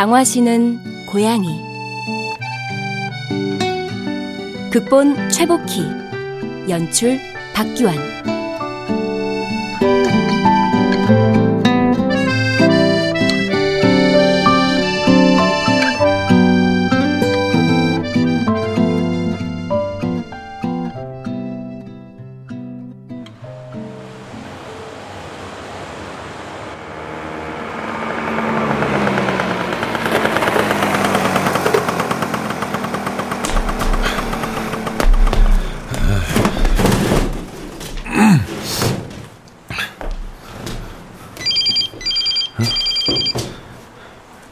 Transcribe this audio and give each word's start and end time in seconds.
장화시는 0.00 0.80
고양이. 1.12 1.60
극본 4.72 5.28
최복희 5.28 6.70
연출 6.70 7.18
박기환 7.52 7.98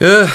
예, 0.08 0.26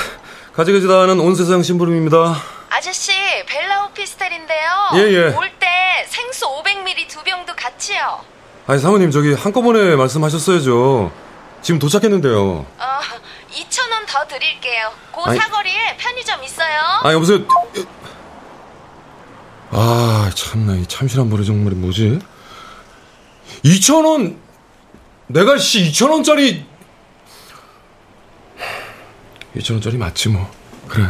가지가지다 0.54 1.02
하는 1.02 1.20
온세상 1.20 1.64
심부름입니다. 1.64 2.36
아저씨, 2.70 3.12
벨라 3.48 3.86
오피스텔인데요. 3.86 4.70
예, 4.96 5.00
예. 5.00 5.20
올 5.36 5.50
때 5.60 5.68
생수 6.08 6.46
500ml 6.46 7.08
두 7.08 7.24
병도 7.24 7.54
같이요. 7.56 8.20
아니, 8.68 8.80
사모님, 8.80 9.10
저기 9.10 9.34
한꺼번에 9.34 9.96
말씀하셨어야죠. 9.96 11.12
지금 11.64 11.80
도착했는데요. 11.80 12.40
어, 12.40 13.00
2,000원 13.52 14.06
더 14.08 14.28
드릴게요. 14.28 14.92
그 15.12 15.22
아니. 15.30 15.40
사거리에 15.40 15.98
편의점 15.98 16.44
있어요. 16.44 16.80
아, 17.04 17.12
여보세요. 17.12 17.40
아, 19.72 20.30
참나, 20.36 20.76
이 20.76 20.86
참신한 20.86 21.32
버리 21.32 21.44
정말이 21.46 21.76
뭐지? 21.76 22.20
2,000원! 23.66 24.38
내가 25.28 25.58
씨, 25.58 25.90
2,000원짜리. 25.92 26.64
2,000원짜리 29.56 29.98
맞지, 29.98 30.30
뭐. 30.30 30.50
그래. 30.88 31.06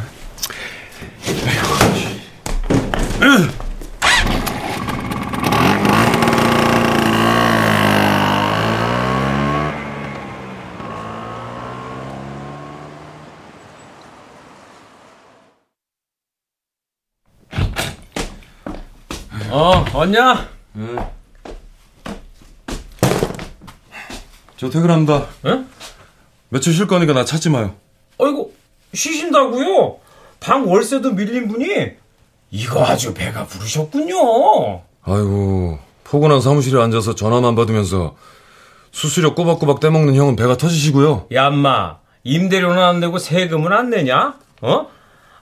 어, 19.49 19.85
왔냐? 19.93 20.49
저 24.57 24.69
퇴근합니다. 24.69 25.27
응? 25.45 25.67
며칠 26.49 26.73
쉴 26.73 26.87
거니까 26.87 27.13
나 27.13 27.23
찾지 27.23 27.49
마요. 27.49 27.75
쉬신다고요? 28.93 29.97
방 30.39 30.69
월세도 30.69 31.11
밀린 31.13 31.47
분이? 31.47 31.67
이거 32.51 32.85
아주 32.85 33.13
배가 33.13 33.45
부르셨군요. 33.45 34.15
아이고, 35.03 35.79
포근한 36.03 36.41
사무실에 36.41 36.79
앉아서 36.81 37.15
전화만 37.15 37.55
받으면서 37.55 38.15
수수료 38.91 39.33
꼬박꼬박 39.33 39.79
떼먹는 39.79 40.15
형은 40.15 40.35
배가 40.35 40.55
터지시고요. 40.57 41.27
야, 41.33 41.47
엄마, 41.47 41.97
임대료는 42.23 42.77
안 42.81 42.99
내고 42.99 43.17
세금은 43.17 43.71
안 43.73 43.89
내냐? 43.89 44.35
어? 44.61 44.87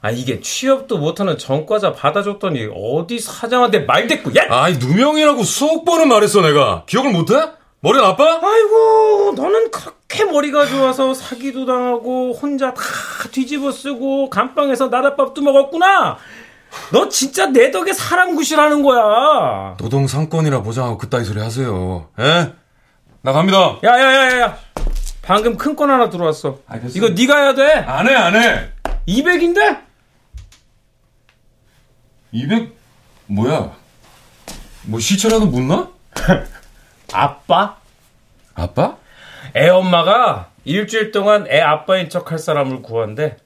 아, 0.04 0.10
이게 0.10 0.40
취업도 0.40 0.98
못하는 0.98 1.38
전과자 1.38 1.92
받아줬더니 1.94 2.70
어디 2.76 3.20
사장한테 3.20 3.80
말대꾸, 3.80 4.32
야! 4.36 4.46
아이, 4.50 4.78
누명이라고 4.78 5.44
수억 5.44 5.86
번은 5.86 6.08
말했어, 6.08 6.42
내가. 6.42 6.86
기억을 6.88 7.12
못해? 7.12 7.36
머리 7.84 8.00
나빠? 8.00 8.40
아이고, 8.44 9.34
너는 9.36 9.72
그렇게 9.72 10.24
머리가 10.26 10.68
좋아서 10.68 11.16
사기도 11.16 11.66
당하고 11.66 12.32
혼자 12.34 12.74
다 12.74 12.82
뒤집어 13.32 13.72
쓰고 13.72 14.30
감방에서 14.30 14.90
나랏밥도 14.92 15.42
먹었구나. 15.42 16.18
너 16.92 17.10
진짜 17.10 17.48
내 17.48 17.72
덕에 17.72 17.92
사람 17.92 18.36
구실하는 18.36 18.84
거야. 18.84 19.76
노동 19.78 20.06
상권이라 20.08 20.62
보장하고 20.62 20.98
그따위 21.00 21.26
소리 21.26 21.40
하세요. 21.42 22.08
에? 22.20 22.54
나 23.24 23.32
갑니다. 23.34 23.78
야야야야. 23.84 24.58
방금 25.24 25.58
큰 25.58 25.76
건 25.76 25.90
하나 25.90 26.10
들어왔어. 26.10 26.60
알겠어. 26.68 26.94
이거 26.98 27.10
네가 27.10 27.36
해야 27.36 27.54
돼. 27.56 27.74
안 27.74 28.08
해, 28.08 28.14
안 28.14 28.36
해. 28.36 28.70
200인데? 29.08 29.80
200, 32.32 32.76
뭐야? 33.26 33.72
뭐 34.84 35.00
시체라도 35.00 35.48
묻나? 35.48 35.90
아빠? 37.14 37.78
아빠? 38.56 38.98
애 39.56 39.70
엄마가 39.70 40.50
일주일 40.64 41.12
동안 41.12 41.48
애 41.50 41.60
아빠인 41.60 42.10
척 42.10 42.32
할 42.32 42.40
사람을 42.40 42.82
구한대. 42.82 43.38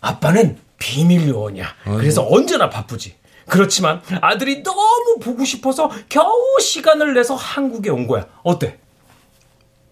아빠는 0.00 0.58
비밀 0.78 1.28
요원이야. 1.28 1.66
그래서 1.84 2.26
언제나 2.28 2.70
바쁘지. 2.70 3.16
그렇지만 3.46 4.00
아들이 4.20 4.62
너무 4.62 5.18
보고 5.22 5.44
싶어서 5.44 5.90
겨우 6.08 6.58
시간을 6.60 7.14
내서 7.14 7.34
한국에 7.34 7.90
온 7.90 8.06
거야. 8.06 8.26
어때? 8.42 8.78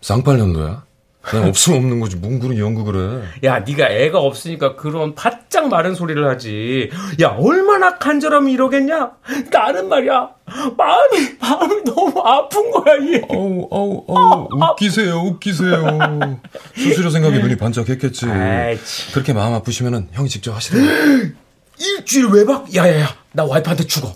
쌍팔년도야? 0.01 0.85
난 1.33 1.49
없으면 1.49 1.79
없는 1.79 2.01
거지. 2.01 2.17
뭉구는 2.17 2.59
연극을 2.59 3.23
해. 3.43 3.49
야, 3.49 3.59
네가 3.61 3.89
애가 3.91 4.19
없으니까 4.19 4.77
그런 4.77 5.15
바짝 5.15 5.69
마른 5.69 5.95
소리를 5.95 6.27
하지. 6.29 6.91
야, 7.21 7.29
얼마나 7.39 7.99
간절하면 7.99 8.51
이러겠냐? 8.51 9.11
나는 9.51 9.89
말이야. 9.89 10.31
마음이 10.77 11.37
마음이 11.41 11.83
너무 11.85 12.21
아픈 12.21 12.71
거야, 12.71 12.95
얘. 13.13 13.23
어우, 13.29 13.69
어우, 13.71 14.05
어우, 14.07 14.49
웃기세요, 14.73 15.17
웃기세요. 15.21 16.41
수수료 16.75 17.11
생각에 17.11 17.39
눈이 17.39 17.57
반짝했겠지. 17.57 18.27
아이, 18.27 18.77
참. 18.77 19.13
그렇게 19.13 19.33
마음 19.33 19.53
아프시면은 19.55 20.09
형이 20.13 20.29
직접 20.29 20.55
하시래요. 20.55 21.31
일주일 21.79 22.27
외박? 22.33 22.75
야야야, 22.75 23.07
나 23.33 23.45
와이프한테 23.45 23.85
죽어. 23.87 24.13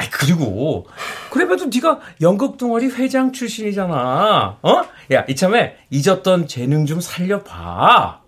아이 0.00 0.08
그리고 0.10 0.86
그래도 1.30 1.66
네가 1.66 2.00
연극 2.22 2.56
동아리 2.56 2.86
회장 2.86 3.32
출신이잖아. 3.32 4.56
어? 4.62 4.82
야 5.12 5.24
이참에 5.28 5.76
잊었던 5.90 6.48
재능 6.48 6.86
좀 6.86 7.02
살려봐. 7.02 8.22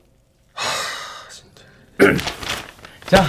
자, 3.08 3.24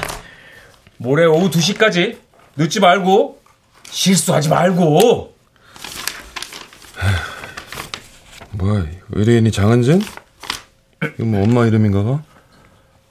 모레 0.98 1.24
오후 1.26 1.50
2시까지 1.50 2.18
늦지 2.58 2.82
말고 2.82 3.42
실수하지 3.86 4.50
말고. 4.50 5.34
뭐야, 8.52 8.88
의뢰인이 9.12 9.54
장은진? 9.54 10.02
이거 11.02 11.24
뭐 11.24 11.44
엄마 11.44 11.66
이름인가 11.66 12.04
봐? 12.04 12.22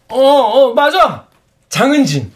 어, 0.09 0.19
어 0.19 0.75
맞아. 0.75 1.27
장은진. 1.71 2.35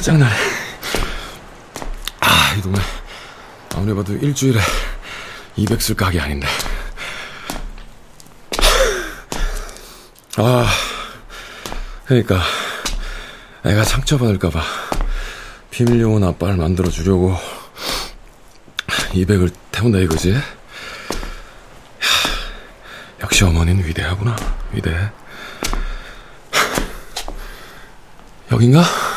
끝장나네. 0.00 0.34
아, 2.20 2.54
이 2.56 2.62
동네. 2.62 2.80
아무리 3.74 3.94
봐도 3.94 4.14
일주일에 4.14 4.58
200쓸 5.58 5.94
가게 5.94 6.18
아닌데. 6.18 6.48
아, 10.38 10.66
그러니까 12.06 12.40
애가 13.66 13.84
상처받을까봐 13.84 14.62
비밀 15.70 16.00
요원 16.00 16.24
아빠를 16.24 16.56
만들어 16.56 16.88
주려고 16.88 17.36
200을 19.12 19.52
태운다 19.70 19.98
이거지? 19.98 20.32
야, 20.32 20.40
역시 23.22 23.44
어머니는 23.44 23.84
위대하구나, 23.84 24.34
위대해. 24.72 25.10
여긴가? 28.50 29.09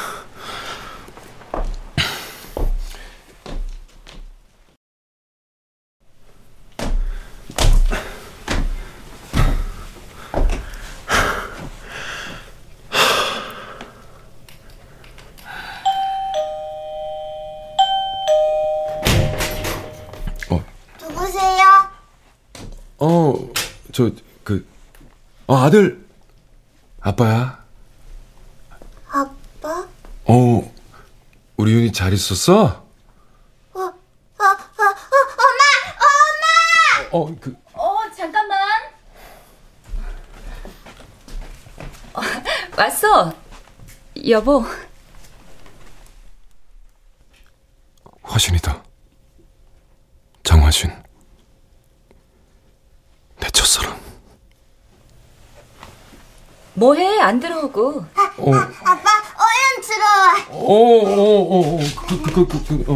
아들. 25.73 26.05
아빠야. 27.01 27.65
아빠? 29.09 29.87
어, 30.25 30.73
우리 31.57 31.71
윤이 31.73 31.91
잘 31.91 32.13
있었어? 32.13 32.85
어, 33.73 33.79
어, 33.79 33.81
어, 33.81 33.83
어, 33.83 34.53
엄마! 35.41 35.63
엄마! 36.05 37.09
어, 37.11 37.35
그, 37.41 37.57
어, 37.73 37.97
잠깐만. 38.15 38.59
어, 42.13 42.21
왔어. 42.77 43.33
여보. 44.27 44.63
화신이다. 48.21 48.83
장화신. 50.43 50.91
내 53.39 53.49
첫사랑. 53.49 54.03
뭐해? 57.33 57.35
안 57.35 57.39
들어 57.39 57.65
오고. 57.65 58.05
어, 58.37 58.51
아빠, 58.55 59.09
얼른 59.39 59.81
들어와. 59.81 60.35
어, 60.49 60.55
어, 60.55 61.19
어, 61.19 61.75
어, 61.75 61.79
그, 62.07 62.21
그, 62.21 62.47
그, 62.47 62.63
그, 62.65 62.91
어. 62.91 62.95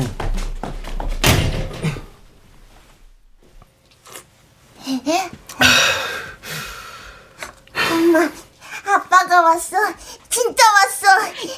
엄마, 7.92 8.30
아빠가 8.86 9.42
왔어. 9.42 9.78
진짜 10.30 10.64
왔어. 10.72 11.08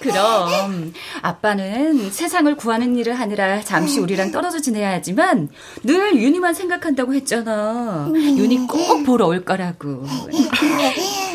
그럼 0.02 0.94
아빠는 1.22 2.12
세상을 2.12 2.56
구하는 2.56 2.96
일을 2.96 3.20
하느라 3.20 3.62
잠시 3.62 4.00
우리랑 4.00 4.32
떨어져 4.32 4.60
지내야 4.60 4.92
하지만 4.92 5.50
늘 5.84 6.16
윤희만 6.16 6.54
생각한다고 6.54 7.14
했잖아. 7.14 8.10
윤희 8.14 8.68
꼭 8.68 9.04
보러 9.04 9.28
올 9.28 9.44
거라고. 9.44 10.06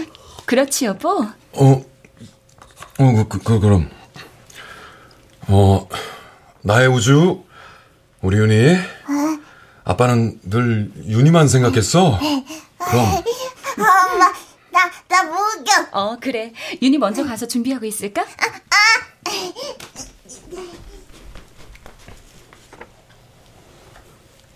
그렇지 0.47 0.85
여보? 0.87 1.27
어, 1.53 1.63
어, 1.63 1.85
그, 2.99 3.29
그, 3.29 3.39
그, 3.43 3.61
그럼. 3.61 3.91
어, 5.49 5.89
나의 6.63 6.89
우주, 6.89 7.45
우리 8.21 8.39
윤희. 8.39 8.77
아빠는 9.85 10.41
늘 10.45 10.91
윤희만 11.07 11.47
생각했어. 11.49 12.19
그럼, 12.79 13.07
엄마, 13.77 14.33
나, 14.71 14.91
나 15.09 15.25
목욕. 15.25 15.89
어 15.93 16.17
그래. 16.19 16.53
윤희 16.81 16.97
먼저 16.99 17.23
가서 17.25 17.47
준비하고 17.47 17.85
있을까? 17.85 18.25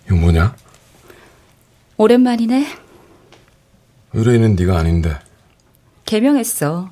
이거 0.06 0.16
뭐냐? 0.16 0.56
오랜만이네. 1.96 2.66
의뢰인은 4.14 4.56
네가 4.56 4.78
아닌데. 4.78 5.18
개명했어. 6.08 6.90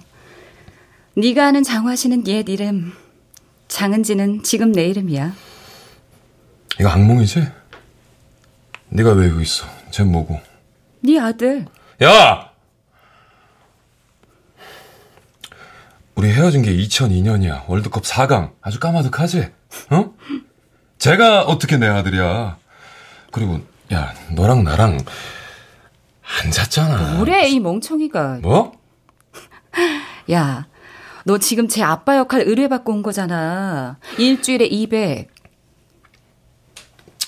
네가 1.17 1.47
아는 1.47 1.63
장화씨는 1.63 2.27
옛 2.29 2.47
이름, 2.51 2.93
장은지는 3.67 4.43
지금 4.43 4.73
내 4.73 4.87
이름이야. 4.89 5.33
이거 6.79 6.89
악몽이지? 6.91 7.49
네가 8.91 9.13
왜 9.13 9.29
여기 9.31 9.43
있어? 9.43 9.65
쟤 9.91 10.05
뭐고? 10.05 10.39
네 11.01 11.19
아들. 11.19 11.65
야! 12.03 12.51
우리 16.15 16.31
헤어진 16.31 16.61
게 16.61 16.77
2002년이야. 16.77 17.67
월드컵 17.69 18.03
4강. 18.03 18.53
아주 18.61 18.79
까마득하지? 18.79 19.49
어? 19.93 20.15
제가 20.99 21.45
어떻게 21.45 21.79
내 21.79 21.87
아들이야. 21.87 22.59
그리고, 23.33 23.61
야, 23.95 24.13
너랑 24.33 24.65
나랑 24.65 24.99
안 26.23 26.51
잤잖아. 26.51 27.15
뭐래 27.15 27.49
이 27.49 27.61
멍청이가. 27.61 28.41
뭐? 28.43 28.76
야, 30.33 30.67
너 31.25 31.39
지금 31.39 31.69
제 31.69 31.83
아빠 31.83 32.17
역할 32.17 32.43
의뢰받고 32.43 32.93
온 32.93 33.03
거잖아. 33.03 33.99
일주일에 34.19 34.67
200. 34.67 35.29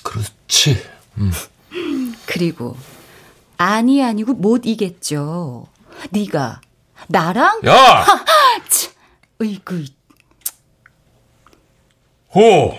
그렇지. 0.03 0.81
그리고 2.25 2.77
아니 3.57 4.03
아니고 4.03 4.33
못 4.33 4.65
이겠죠. 4.65 5.67
네가 6.11 6.61
나랑 7.07 7.61
야! 7.65 8.05
으이구 9.41 9.85
호! 12.35 12.77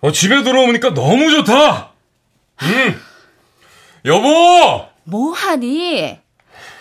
어, 0.00 0.12
집에 0.12 0.42
들어오니까 0.42 0.94
너무 0.94 1.30
좋다! 1.30 1.92
응! 2.62 3.00
여보! 4.06 4.86
뭐 5.04 5.32
하니? 5.32 6.18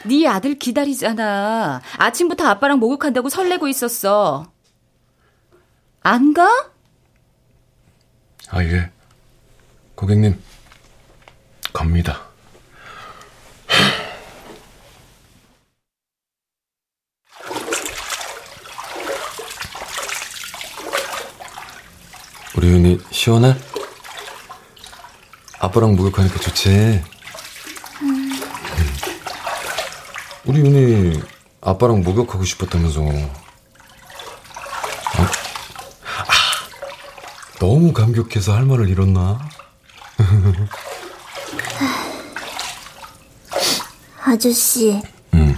네 0.05 0.27
아들 0.27 0.57
기다리잖아. 0.57 1.81
아침부터 1.97 2.45
아빠랑 2.47 2.79
목욕한다고 2.79 3.29
설레고 3.29 3.67
있었어. 3.67 4.51
안 6.01 6.33
가? 6.33 6.47
아, 8.49 8.63
예. 8.63 8.89
고객님, 9.95 10.41
갑니다. 11.73 12.21
우리 22.55 22.67
윤이 22.69 22.99
시원해? 23.11 23.55
아빠랑 25.59 25.95
목욕하니까 25.95 26.39
좋지? 26.39 27.03
음. 28.01 28.29
우리 30.49 30.61
윤이 30.61 31.21
아빠랑 31.61 32.01
목욕하고 32.01 32.43
싶었다면서. 32.43 33.01
어? 33.01 33.31
아, 36.25 36.33
너무 37.59 37.93
감격해서 37.93 38.55
할 38.55 38.65
말을 38.65 38.89
잃었나? 38.89 39.47
아저씨, 44.25 44.99
응. 45.35 45.55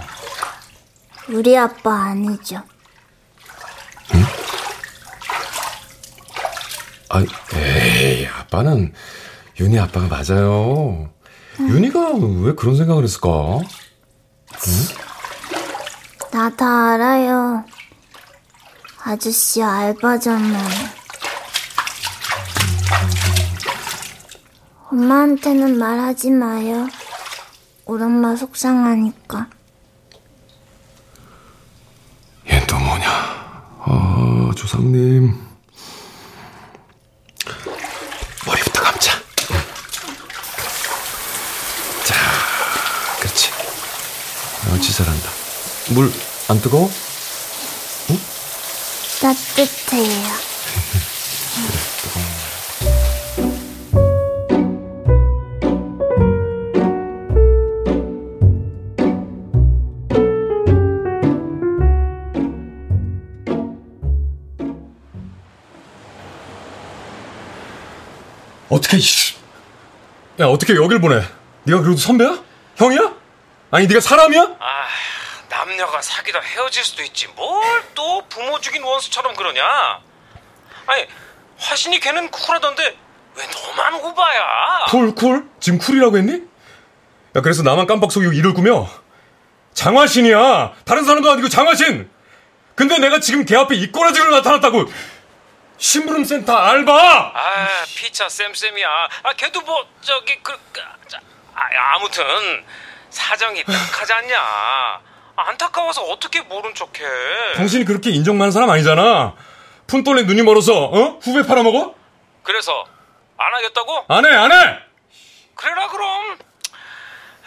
우리 1.29 1.57
아빠 1.57 2.07
아니죠? 2.07 2.61
아, 7.07 7.23
에이, 7.53 8.27
아빠는 8.27 8.93
윤희 9.57 9.79
아빠가 9.79 10.07
맞아요. 10.07 11.09
윤희가 11.61 12.11
왜 12.41 12.55
그런 12.55 12.75
생각을 12.75 13.05
했을까? 13.05 13.61
나다 16.31 16.93
알아요. 16.93 17.65
아저씨 19.03 19.61
알바잖아. 19.61 20.59
엄마한테는 24.89 25.77
말하지 25.77 26.31
마요. 26.31 26.87
우리 27.85 28.03
엄마 28.03 28.35
속상하니까. 28.35 29.47
얜또 32.47 32.77
뭐냐? 32.83 33.07
아, 33.83 34.51
조상님. 34.55 35.33
머리부터 38.45 38.81
감자. 38.81 39.13
자, 42.05 42.15
그렇지. 43.19 43.49
잘한다. 45.03 45.29
물 45.89 46.11
안 46.51 46.59
뜨거워? 46.59 46.89
따뜻해요. 49.21 50.31
어떻게, 68.69 68.97
이씨. 68.97 69.35
야, 70.39 70.45
어떻게 70.47 70.75
여길 70.75 70.99
보내? 71.01 71.21
네가 71.63 71.81
그래도 71.81 71.97
선배야? 71.97 72.39
형이야? 72.77 73.13
아니, 73.71 73.87
네가 73.87 73.99
사람이야? 73.99 74.55
아, 75.61 75.65
남녀가 75.65 76.01
사귀다 76.01 76.39
헤어질 76.39 76.83
수도 76.83 77.03
있지. 77.03 77.27
뭘 77.27 77.61
또 77.93 78.25
부모 78.29 78.59
죽인 78.59 78.83
원수처럼 78.83 79.35
그러냐? 79.35 79.63
아니, 80.87 81.07
화신이 81.59 81.99
걔는 81.99 82.31
쿨하던데 82.31 82.97
왜 83.35 83.47
너만 83.47 83.93
오바야? 83.95 84.85
쿨, 84.89 85.13
쿨? 85.13 85.47
지금 85.59 85.77
쿨이라고 85.77 86.17
했니? 86.17 86.41
야, 87.35 87.41
그래서 87.41 87.63
나만 87.63 87.85
깜빡 87.85 88.11
속이고 88.11 88.33
일을 88.33 88.53
꾸며? 88.53 88.87
장화신이야! 89.73 90.73
다른 90.85 91.03
사람도 91.05 91.31
아니고 91.31 91.49
장화신! 91.49 92.09
근데 92.75 92.97
내가 92.97 93.19
지금 93.19 93.45
걔 93.45 93.55
앞에 93.57 93.75
이꼬라지로 93.75 94.31
나타났다고! 94.31 94.85
심부름 95.77 96.23
센터 96.23 96.55
알바! 96.55 96.93
아, 97.35 97.67
피차 97.95 98.29
쌤쌤이야. 98.29 98.87
아, 99.23 99.33
걔도 99.33 99.61
뭐 99.61 99.85
저기 100.01 100.39
그, 100.41 100.57
그 100.71 100.81
아, 101.55 101.95
아무튼 101.95 102.65
사정이 103.09 103.63
딱하지 103.65 104.13
않냐. 104.13 105.01
안타까워서 105.35 106.03
어떻게 106.03 106.41
모른 106.41 106.73
척해. 106.75 107.53
당신이 107.55 107.85
그렇게 107.85 108.09
인정 108.11 108.37
많은 108.37 108.51
사람 108.51 108.69
아니잖아. 108.69 109.35
푼돌에 109.87 110.23
눈이 110.23 110.41
멀어서 110.43 110.85
어? 110.85 111.19
후배 111.21 111.45
팔아먹어? 111.45 111.95
그래서 112.43 112.85
안 113.37 113.53
하겠다고? 113.53 114.05
안 114.07 114.25
해, 114.25 114.29
안 114.29 114.51
해! 114.51 114.79
그래라 115.55 115.87
그럼. 115.89 116.37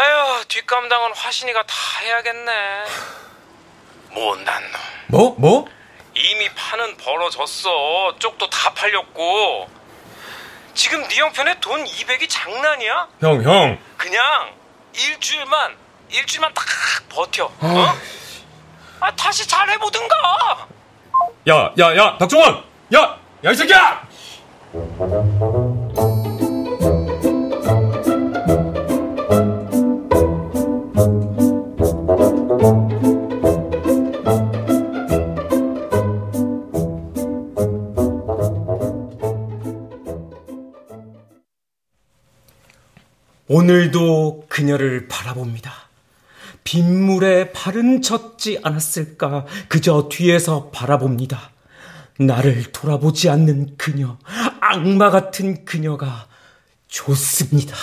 에휴 0.00 0.44
뒷감당은 0.48 1.14
화신이가 1.14 1.62
다 1.62 1.74
해야겠네. 2.02 2.52
못난 4.10 4.62
놈. 4.72 4.80
뭐? 5.08 5.34
뭐? 5.38 5.68
이미 6.16 6.48
파는 6.54 6.96
벌어졌어. 6.96 8.16
쪽도 8.18 8.48
다 8.50 8.72
팔렸고. 8.74 9.68
지금 10.74 11.06
네 11.08 11.16
형편에 11.20 11.60
돈 11.60 11.84
200이 11.84 12.28
장난이야? 12.28 13.08
형, 13.20 13.42
형. 13.44 13.78
그냥 13.96 14.52
일주일만 14.92 15.76
일주일만 16.14 16.54
딱 16.54 16.64
버텨. 17.08 17.46
어? 17.46 17.86
아 19.00 19.16
다시 19.16 19.46
잘 19.46 19.68
해보든가. 19.70 20.68
야, 21.48 21.72
야, 21.78 21.96
야, 21.96 22.16
박종원! 22.16 22.64
야! 22.94 23.18
야, 23.44 23.50
이 23.50 23.54
새끼야! 23.54 24.06
오늘도 43.46 44.46
그녀를 44.48 45.06
바라봅니다. 45.08 45.72
빗물에 46.64 47.52
발은 47.52 48.02
젖지 48.02 48.60
않았을까 48.62 49.46
그저 49.68 50.08
뒤에서 50.10 50.70
바라봅니다. 50.70 51.50
나를 52.18 52.72
돌아보지 52.72 53.28
않는 53.28 53.74
그녀, 53.76 54.18
악마 54.60 55.10
같은 55.10 55.64
그녀가 55.64 56.26
좋습니다. 56.88 57.76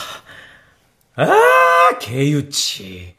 아, 1.15 1.97
개유치. 1.99 3.15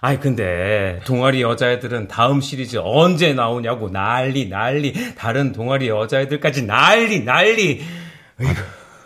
아이, 0.00 0.20
근데, 0.20 1.00
동아리 1.06 1.42
여자애들은 1.42 2.08
다음 2.08 2.40
시리즈 2.40 2.78
언제 2.82 3.32
나오냐고 3.32 3.90
난리, 3.90 4.48
난리. 4.48 5.14
다른 5.14 5.52
동아리 5.52 5.88
여자애들까지 5.88 6.64
난리, 6.64 7.24
난리. 7.24 7.82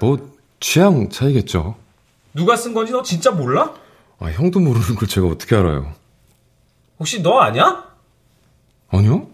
뭐, 0.00 0.32
취향 0.60 1.08
차이겠죠. 1.08 1.76
누가 2.34 2.56
쓴 2.56 2.74
건지 2.74 2.92
너 2.92 3.02
진짜 3.02 3.30
몰라? 3.30 3.74
아, 4.20 4.26
형도 4.26 4.60
모르는 4.60 4.94
걸 4.96 5.08
제가 5.08 5.26
어떻게 5.28 5.54
알아요? 5.56 5.92
혹시 6.98 7.22
너 7.22 7.38
아냐? 7.40 7.84
아니요? 8.90 9.28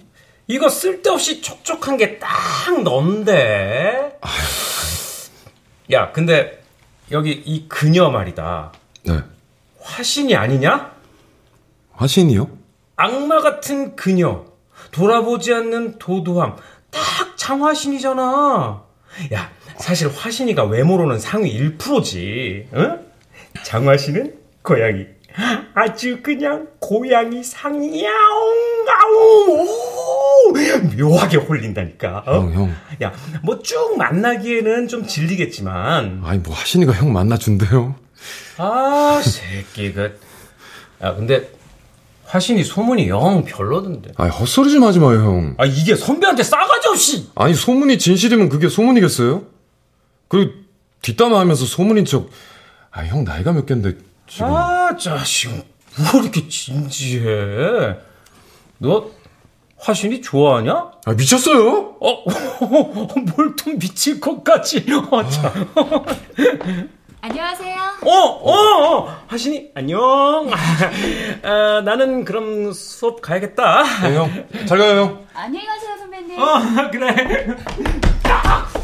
이거 0.47 0.69
쓸데없이 0.69 1.41
촉촉한 1.41 1.97
게 1.97 2.19
딱 2.19 2.83
넌데. 2.83 4.19
야, 5.93 6.13
근데 6.13 6.63
여기 7.11 7.31
이 7.33 7.67
그녀 7.69 8.11
말이다. 8.11 8.73
네. 9.05 9.21
화신이 9.81 10.35
아니냐? 10.37 10.93
화신이요? 11.93 12.49
악마 12.97 13.41
같은 13.41 13.97
그녀. 13.97 14.45
돌아보지 14.91 15.53
않는 15.55 15.99
도도함. 15.99 16.57
딱 16.91 17.37
장화신이잖아. 17.37 18.83
야, 19.33 19.53
사실 19.79 20.09
화신이가 20.09 20.65
외모로는 20.65 21.19
상위 21.19 21.59
1%지. 21.59 22.69
응? 22.75 23.07
장화신은 23.63 24.44
고양이. 24.65 25.05
아주 25.75 26.21
그냥 26.23 26.69
고양이 26.81 27.43
상이 27.45 28.03
야옹 28.05 28.87
아옹 28.89 29.69
오 30.49 30.53
묘하게 30.97 31.37
홀린다니까. 31.37 32.25
어? 32.27 32.33
형, 32.41 32.53
형. 32.55 32.75
야, 33.03 33.13
뭐 33.43 33.61
쭉 33.63 33.97
만나기에는 33.99 34.89
좀 34.89 35.07
질리겠지만. 35.07 36.23
아니, 36.25 36.39
뭐, 36.39 36.55
화신이가 36.55 36.93
형 36.93 37.13
만나준대요. 37.13 37.95
아, 38.57 39.21
새끼 39.23 39.93
그. 39.93 40.19
야, 41.03 41.15
근데 41.15 41.51
화신이 42.27 42.65
소문이 42.65 43.09
영 43.09 43.45
별로던데. 43.45 44.13
아니, 44.17 44.31
헛소리 44.31 44.71
좀 44.73 44.85
하지 44.85 44.99
마요, 44.99 45.19
형. 45.19 45.55
아, 45.59 45.67
이게 45.67 45.95
선배한테 45.95 46.43
싸가지 46.43 46.89
없이. 46.89 47.29
아니, 47.35 47.53
소문이 47.55 47.99
진실이면 47.99 48.49
그게 48.49 48.69
소문이겠어요? 48.69 49.43
그리고 50.29 50.53
뒷담화 51.03 51.39
하면서 51.39 51.67
소문인 51.67 52.05
척. 52.07 52.31
아, 52.93 53.03
형 53.05 53.25
나이가 53.25 53.53
몇 53.53 53.67
갠데. 53.67 53.97
아, 54.41 54.97
자식. 54.99 55.51
뭐 55.51 56.23
이렇게 56.23 56.49
진지해? 56.49 57.97
너 58.79 59.11
화신이 59.79 60.23
좋아하냐? 60.23 60.73
아, 61.07 61.13
미쳤어요? 61.13 61.97
어, 62.01 62.25
뭘 63.37 63.55
또 63.57 63.71
미칠 63.79 64.19
것까지. 64.21 64.85
어, 65.11 65.29
참. 65.29 65.67
안녕하세요. 67.21 67.77
어, 68.03 68.11
어, 68.11 68.53
어, 68.99 69.23
화신이, 69.29 69.71
안녕. 69.75 70.51
아, 71.43 71.81
나는 71.85 72.25
그럼 72.25 72.73
수업 72.73 73.21
가야겠다. 73.23 73.83
네, 74.03 74.17
형. 74.17 74.47
잘 74.67 74.79
가요, 74.79 75.01
형. 75.01 75.27
안녕히 75.35 75.67
가세요, 75.67 75.97
선배님. 75.99 76.39
어, 76.39 76.91
그래. 76.91 77.47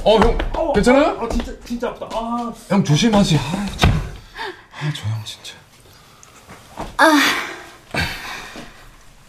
어, 0.05 0.19
형. 0.19 0.73
괜찮아요? 0.75 1.19
어, 1.21 1.29
진짜, 1.29 1.53
진짜 1.65 1.89
아프다. 1.89 2.09
아. 2.13 2.53
형 2.69 2.85
조심하지. 2.85 3.37
아, 3.37 3.67
참. 3.77 4.00
아, 4.81 4.93
저 4.93 5.07
형 5.09 5.23
진짜. 5.25 5.55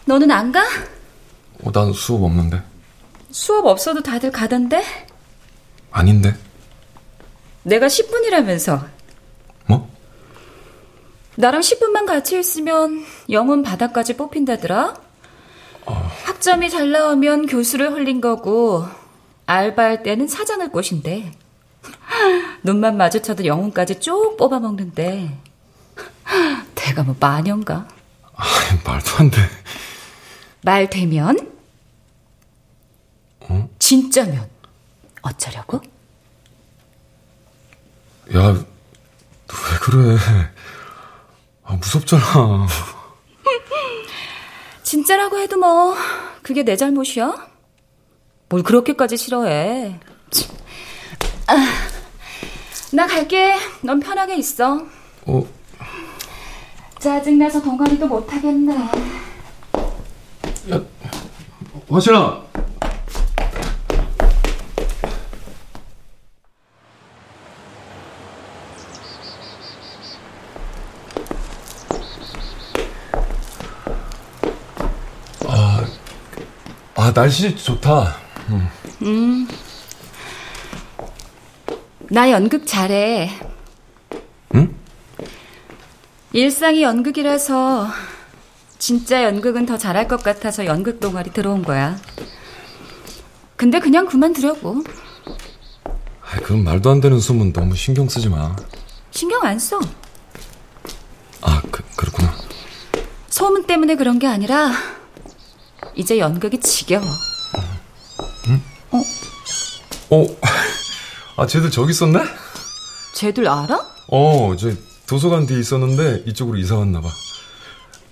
너는 0.04 0.30
안 0.30 0.50
가? 0.52 0.62
어, 1.64 1.70
난 1.72 1.92
수업 1.92 2.22
없는데. 2.24 2.62
수업 3.30 3.66
없어도 3.66 4.02
다들 4.02 4.30
가던데? 4.32 4.82
아닌데. 5.90 6.34
내가 7.62 7.86
10분이라면서. 7.86 8.84
뭐? 9.66 9.88
나랑 11.36 11.60
10분만 11.60 12.06
같이 12.06 12.38
있으면 12.38 13.04
영혼 13.30 13.62
바닥까지 13.62 14.16
뽑힌다더라? 14.16 14.94
학점이 16.24 16.70
잘 16.70 16.90
나오면 16.90 17.46
교수를 17.46 17.90
홀린 17.92 18.20
거고, 18.20 18.84
알바할 19.46 20.02
때는 20.02 20.28
사장을 20.28 20.68
꼬신대. 20.70 21.32
눈만 22.62 22.96
마주쳐도 22.96 23.44
영혼까지 23.44 24.00
쭉 24.00 24.36
뽑아먹는데. 24.38 25.38
내가 26.74 27.02
뭐 27.04 27.16
마녀인가? 27.18 27.88
아, 28.34 28.44
말도 28.84 29.10
안 29.18 29.30
돼. 29.30 29.38
말 30.62 30.88
되면? 30.88 31.52
어? 33.40 33.68
진짜면? 33.78 34.48
어쩌려고? 35.22 35.80
야, 38.34 38.40
너 38.52 38.62
왜 39.52 39.78
그래? 39.80 40.16
아, 41.64 41.74
무섭잖아. 41.74 42.66
진짜라고 44.82 45.38
해도 45.38 45.56
뭐, 45.58 45.94
그게 46.42 46.62
내 46.62 46.76
잘못이야? 46.76 47.48
뭘 48.48 48.62
그렇게까지 48.62 49.16
싫어해. 49.16 49.98
참. 50.30 50.56
아, 51.52 51.56
나 52.92 53.06
갈게. 53.06 53.54
넌 53.82 54.00
편하게 54.00 54.36
있어. 54.36 54.86
어, 55.26 55.46
짜증나서 56.98 57.60
동아리도 57.60 58.06
못하겠네. 58.06 58.74
화신아. 61.90 62.42
아, 75.48 75.84
아, 76.94 77.12
날씨 77.12 77.54
좋다. 77.54 78.16
나 82.12 82.30
연극 82.30 82.66
잘해. 82.66 83.30
응? 84.54 84.74
일상이 86.34 86.82
연극이라서 86.82 87.88
진짜 88.78 89.24
연극은 89.24 89.64
더 89.64 89.78
잘할 89.78 90.08
것 90.08 90.22
같아서 90.22 90.66
연극 90.66 91.00
동아리 91.00 91.32
들어온 91.32 91.62
거야. 91.62 91.96
근데 93.56 93.80
그냥 93.80 94.04
그만두려고. 94.04 94.84
아, 95.86 96.36
그런 96.42 96.62
말도 96.64 96.90
안 96.90 97.00
되는 97.00 97.18
소문 97.18 97.54
너무 97.54 97.74
신경 97.76 98.06
쓰지 98.10 98.28
마. 98.28 98.54
신경 99.10 99.42
안 99.44 99.58
써. 99.58 99.80
아, 101.40 101.62
그, 101.70 101.82
그렇구나. 101.96 102.34
소문 103.30 103.66
때문에 103.66 103.96
그런 103.96 104.18
게 104.18 104.26
아니라 104.26 104.70
이제 105.94 106.18
연극이 106.18 106.60
지겨워. 106.60 107.06
어, 110.10 110.26
아, 111.42 111.46
쟤들 111.46 111.72
저기 111.72 111.90
있었네? 111.90 112.20
쟤들 113.14 113.48
알아? 113.48 113.84
어, 114.06 114.54
저 114.56 114.70
도서관 115.08 115.44
뒤에 115.44 115.58
있었는데 115.58 116.22
이쪽으로 116.26 116.56
이사 116.56 116.76
왔나 116.76 117.00
봐. 117.00 117.08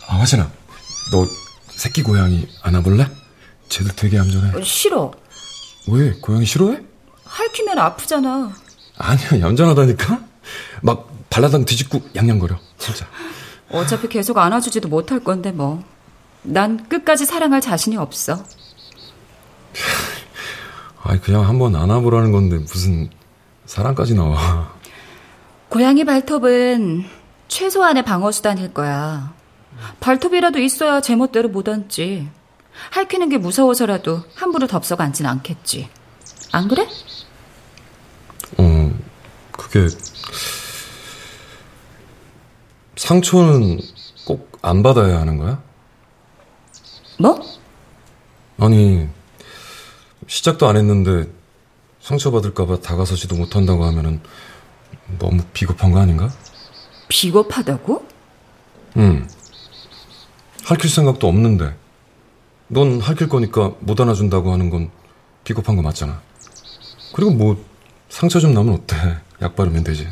아, 0.08 0.16
화진아. 0.16 0.50
너 1.12 1.26
새끼 1.68 2.02
고양이 2.02 2.48
안아볼래? 2.62 3.08
쟤들 3.68 3.94
되게 3.94 4.16
얌전해. 4.16 4.64
싫어. 4.64 5.12
왜? 5.92 6.10
고양이 6.20 6.44
싫어해? 6.44 6.80
핥히면 7.24 7.78
아프잖아. 7.78 8.52
아니야, 8.98 9.40
얌전하다니까? 9.40 10.20
막 10.82 11.08
발라당 11.30 11.64
뒤집고 11.64 12.02
양양거려. 12.16 12.58
진짜. 12.78 13.06
어차피 13.70 14.08
계속 14.08 14.38
안아주지도 14.38 14.88
못할 14.88 15.20
건데 15.22 15.52
뭐. 15.52 15.84
난 16.42 16.88
끝까지 16.88 17.26
사랑할 17.26 17.60
자신이 17.60 17.96
없어. 17.96 18.44
아이, 21.04 21.20
그냥 21.20 21.48
한번 21.48 21.76
안아보라는 21.76 22.32
건데 22.32 22.58
무슨 22.58 23.08
사랑까지 23.74 24.14
나와. 24.16 24.74
고양이 25.68 26.04
발톱은 26.04 27.04
최소한의 27.46 28.04
방어수단일 28.04 28.74
거야. 28.74 29.32
발톱이라도 30.00 30.58
있어야 30.58 31.00
제멋대로 31.00 31.48
못 31.48 31.68
앉지. 31.68 32.28
핥히는 32.90 33.28
게 33.28 33.38
무서워서라도 33.38 34.24
함부로 34.34 34.66
덥석 34.66 35.00
앉진 35.00 35.24
않겠지. 35.24 35.88
안 36.50 36.66
그래? 36.66 36.88
어, 38.58 38.92
그게 39.52 39.86
상처는 42.96 43.78
꼭 44.26 44.50
안 44.62 44.82
받아야 44.82 45.20
하는 45.20 45.38
거야? 45.38 45.62
뭐? 47.20 47.40
아니, 48.58 49.08
시작도 50.26 50.68
안 50.68 50.76
했는데 50.76 51.30
상처받을까봐 52.00 52.80
다가서지도 52.80 53.36
못한다고 53.36 53.84
하면은 53.84 54.20
너무 55.18 55.42
비겁한 55.52 55.92
거 55.92 56.00
아닌가? 56.00 56.30
비겁하다고? 57.08 58.06
응. 58.96 59.28
할킬 60.64 60.90
생각도 60.90 61.28
없는데. 61.28 61.74
넌 62.68 63.00
할킬 63.00 63.28
거니까 63.28 63.72
못 63.80 64.00
안아준다고 64.00 64.52
하는 64.52 64.70
건 64.70 64.90
비겁한 65.44 65.76
거 65.76 65.82
맞잖아. 65.82 66.20
그리고 67.14 67.32
뭐, 67.32 67.64
상처 68.08 68.38
좀 68.38 68.54
나면 68.54 68.74
어때? 68.74 68.96
약 69.42 69.56
바르면 69.56 69.82
되지. 69.84 70.08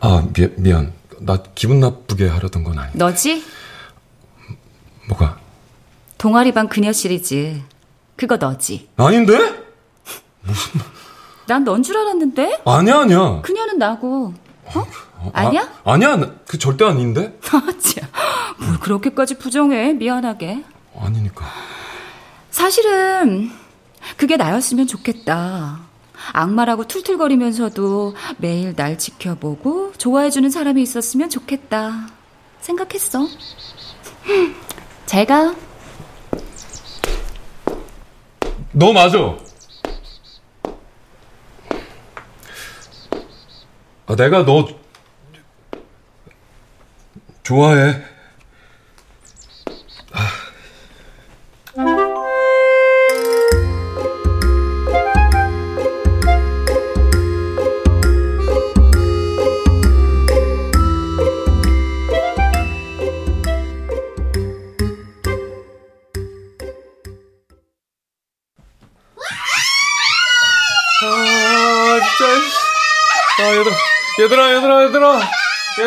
아, 0.00 0.26
미, 0.32 0.48
미안. 0.56 0.92
나 1.20 1.42
기분 1.54 1.80
나쁘게 1.80 2.28
하려던 2.28 2.64
건 2.64 2.78
아니. 2.78 2.96
너지? 2.96 3.44
뭐가? 5.08 5.38
동아리방 6.18 6.68
그녀 6.68 6.92
시리즈. 6.92 7.60
그거 8.16 8.36
너지? 8.36 8.88
아닌데? 8.96 9.38
난넌 11.46 11.82
줄 11.82 11.96
알았는데? 11.96 12.62
아니야, 12.66 13.00
아니야. 13.00 13.40
그녀는 13.42 13.78
나고. 13.78 14.34
어? 14.74 14.86
어, 15.20 15.30
아니야? 15.32 15.62
아, 15.84 15.92
아니야. 15.92 16.16
나- 16.16 16.32
그 16.46 16.58
절대 16.58 16.84
아닌데? 16.84 17.38
아, 17.52 17.62
참. 17.78 18.08
뭘 18.58 18.78
그렇게까지 18.80 19.38
부정해. 19.38 19.92
미안하게. 19.94 20.64
아니니까. 20.98 21.46
사실은 22.50 23.50
그게 24.16 24.36
나였으면 24.36 24.86
좋겠다. 24.86 25.80
악마라고 26.32 26.86
툴툴거리면서도 26.88 28.14
매일 28.38 28.74
날 28.74 28.98
지켜보고 28.98 29.92
좋아해주는 29.96 30.50
사람이 30.50 30.82
있었으면 30.82 31.30
좋겠다. 31.30 32.08
생각했어. 32.60 33.26
잘 35.06 35.24
가. 35.26 35.54
너 38.78 38.92
맞아. 38.92 39.36
아, 44.06 44.14
내가 44.14 44.44
너 44.44 44.68
좋아해. 47.42 48.00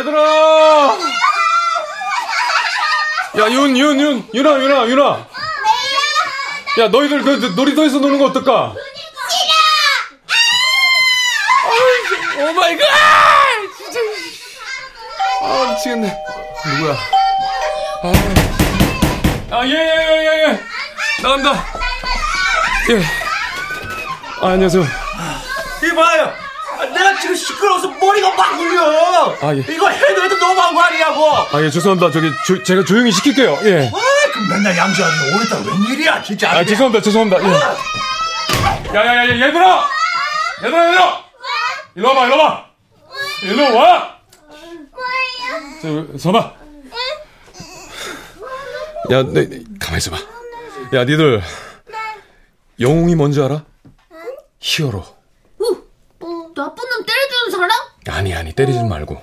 얘들아. 0.01 0.97
야, 3.39 3.49
윤, 3.49 3.77
윤, 3.77 3.99
윤, 3.99 4.27
윤아, 4.33 4.59
윤아, 4.59 4.87
윤아. 4.87 5.27
야, 6.79 6.87
너희들 6.87 7.21
그 7.23 7.53
놀이터에서 7.55 7.99
노는 7.99 8.17
거 8.17 8.25
어떨까? 8.25 8.73
싫어. 12.35 12.49
Oh 12.49 12.53
my 12.53 12.77
god! 12.77 12.87
진짜. 13.77 13.99
아, 15.43 15.71
미치겠네. 15.71 16.17
누구야? 16.65 16.93
아, 18.03 18.11
아, 19.51 19.65
예, 19.65 19.71
예, 19.71 19.75
예, 19.75 20.25
예, 20.25 20.49
예. 20.49 20.59
나간다. 21.21 21.65
예. 22.89 23.03
아, 24.41 24.47
안녕하세요. 24.49 24.83
이봐요. 25.83 26.40
아, 26.91 26.93
내가 26.93 27.19
지금 27.19 27.35
시끄러워서 27.35 27.87
머리가 27.89 28.35
막 28.35 28.59
울려. 28.59 29.37
아, 29.41 29.55
예. 29.55 29.59
이거 29.73 29.89
해도 29.89 30.23
해도 30.23 30.37
너무한 30.37 30.73
거 30.75 30.81
아니냐고. 30.81 31.31
아, 31.35 31.47
아, 31.53 31.61
예, 31.63 31.69
죄송합니다. 31.69 32.11
저기, 32.11 32.29
조- 32.45 32.61
제가 32.63 32.83
조용히 32.83 33.11
시킬게요. 33.11 33.59
예. 33.63 33.91
그 34.33 34.39
맨날 34.53 34.75
양주하는 34.77 35.35
오늘따라 35.35 35.61
웬일이야, 35.87 36.23
진짜. 36.23 36.51
아, 36.51 36.63
죄송합니다. 36.65 37.01
죄송합니다. 37.03 37.43
예. 37.43 37.53
야, 38.97 39.05
야, 39.05 39.15
야, 39.15 39.29
야, 39.29 39.47
얘들아! 39.47 39.89
얘들아, 40.63 40.87
얘들아! 40.89 41.23
일로 41.95 42.07
와봐, 42.09 42.25
일로 42.27 42.37
와봐! 42.37 42.65
일로 43.43 43.77
와! 43.77 44.15
저, 45.81 46.17
서봐. 46.19 46.53
야, 49.11 49.23
네, 49.23 49.47
네, 49.49 49.59
가만히 49.79 49.97
있어봐. 49.97 50.17
야, 50.93 51.03
니들, 51.05 51.41
영웅이 52.79 53.15
뭔지 53.15 53.41
알아? 53.41 53.63
히어로. 54.59 55.03
사람? 57.61 58.17
아니, 58.17 58.33
아니, 58.33 58.53
때리지 58.53 58.83
말고. 58.83 59.21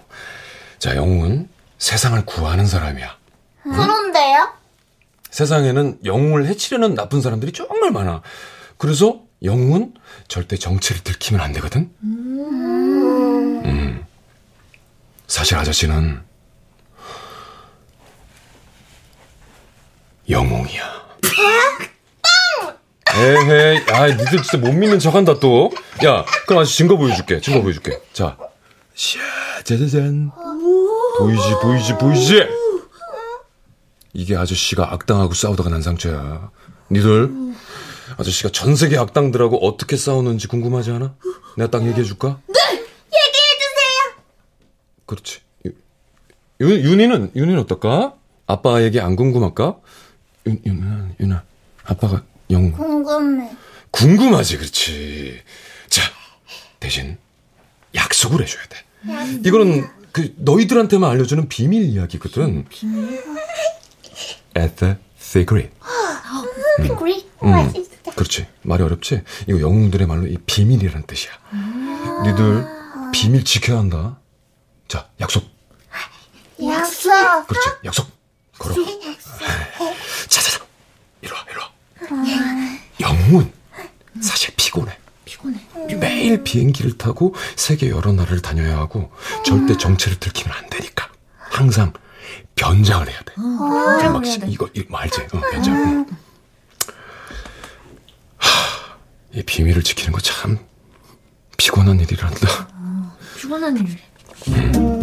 자, 0.79 0.97
영웅은 0.97 1.49
세상을 1.79 2.25
구하는 2.25 2.67
사람이야. 2.67 3.17
그런데요? 3.63 4.53
세상에는 5.31 6.01
영웅을 6.05 6.47
해치려는 6.47 6.95
나쁜 6.95 7.21
사람들이 7.21 7.53
정말 7.53 7.91
많아. 7.91 8.23
그래서 8.77 9.21
영웅은 9.43 9.95
절대 10.29 10.57
정체를 10.57 11.03
들키면 11.03 11.41
안 11.41 11.53
되거든? 11.53 11.93
음. 12.03 14.05
사실 15.27 15.57
아저씨는 15.57 16.23
영웅이야. 20.29 21.09
에헤이, 23.17 23.81
아, 23.91 24.07
니들 24.07 24.43
진짜 24.43 24.59
못 24.59 24.73
믿는 24.73 24.99
척 24.99 25.15
한다, 25.15 25.39
또. 25.41 25.71
야, 26.05 26.25
그럼 26.47 26.63
아저씨 26.63 26.77
증거 26.79 26.97
보여줄게. 26.97 27.41
증거 27.41 27.63
보여줄게. 27.63 28.01
자. 28.13 28.37
샤, 28.95 29.19
짜자잔. 29.65 30.31
보이지, 31.19 31.43
보이지, 31.63 31.95
보이지? 31.99 32.47
이게 34.13 34.37
아저씨가 34.37 34.93
악당하고 34.93 35.35
싸우다가 35.35 35.71
난 35.71 35.83
상처야. 35.83 36.51
니들 36.91 37.31
아저씨가 38.17 38.51
전 38.51 38.75
세계 38.77 38.97
악당들하고 38.99 39.67
어떻게 39.67 39.97
싸우는지 39.97 40.49
궁금하지 40.49 40.91
않아? 40.93 41.15
내가 41.57 41.71
딱 41.71 41.87
얘기해줄까? 41.87 42.41
네! 42.47 42.55
얘기해주세요! 42.73 44.23
그렇지. 45.07 45.41
유, 45.67 45.71
유- 46.61 46.91
윤희는 46.91 47.33
윤희는 47.37 47.61
어떨까? 47.61 48.15
아빠 48.47 48.83
얘기 48.83 48.99
안 49.01 49.15
궁금할까? 49.17 49.77
윤 50.47 50.61
윤아 50.65 51.09
윤아 51.21 51.43
아빠가 51.85 52.23
영웅 52.51 52.73
궁금해. 52.73 53.51
궁금하지 53.91 54.59
그렇지. 54.59 55.43
자 55.89 56.03
대신 56.81 57.19
약속을 57.95 58.43
해줘야 58.43 58.63
돼. 58.67 58.85
이거는 59.45 59.89
그 60.13 60.35
너희들한테만 60.37 61.11
알려주는 61.11 61.49
비밀 61.49 61.85
이야기거든. 61.85 62.67
At 64.57 64.77
the 64.77 64.97
secret. 65.19 65.71
피구리? 66.83 67.27
음, 67.45 67.73
그렇지. 68.15 68.47
말이 68.63 68.83
어렵지? 68.83 69.23
이거 69.49 69.61
영웅들의 69.61 70.07
말로 70.07 70.27
이 70.27 70.37
비밀이라는 70.47 71.07
뜻이야. 71.07 71.33
니들 72.25 72.67
비밀 73.13 73.45
지켜야 73.45 73.79
한다. 73.79 74.19
자, 74.87 75.09
약속. 75.21 75.45
약속. 76.63 77.47
그렇지. 77.47 77.69
약속. 77.85 78.09
걸어. 78.59 78.75
자, 80.29 80.41
자, 80.41 80.59
자. 80.59 80.65
이리 81.23 81.33
와, 81.33 81.45
이리 81.51 81.59
와. 81.59 81.68
영웅은 83.01 83.53
사실 84.21 84.53
피곤해. 84.57 84.97
피곤해. 85.25 85.59
매일 86.01 86.43
비행기를 86.43 86.97
타고 86.99 87.35
세계 87.57 87.91
여러 87.91 88.13
나라를 88.13 88.41
다녀야 88.41 88.79
하고 88.79 89.13
절대 89.45 89.77
정체를 89.77 90.19
들키면 90.19 90.57
안 90.57 90.69
되니까 90.71 91.09
항상 91.39 91.93
변장을 92.57 93.09
해야 93.09 93.21
돼. 93.21 93.35
막 93.37 94.23
이거 94.49 94.69
이거 94.73 94.87
뭐 94.91 95.01
알지? 95.01 95.21
어, 95.33 95.41
변장. 95.53 95.75
응. 95.77 96.07
하, 98.37 98.97
이 99.33 99.43
비밀을 99.43 99.83
지키는 99.83 100.13
거 100.13 100.21
참 100.21 100.59
피곤한 101.57 102.01
일이란다. 102.01 102.69
피곤한 103.37 103.77
일. 103.77 103.99
아, 104.49 104.98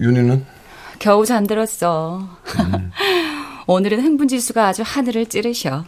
윤희는? 0.00 0.46
겨우 0.98 1.24
잠들었어. 1.24 2.28
오늘은 3.66 4.00
흥분지수가 4.02 4.66
아주 4.66 4.82
하늘을 4.84 5.26
찌르셔. 5.26 5.84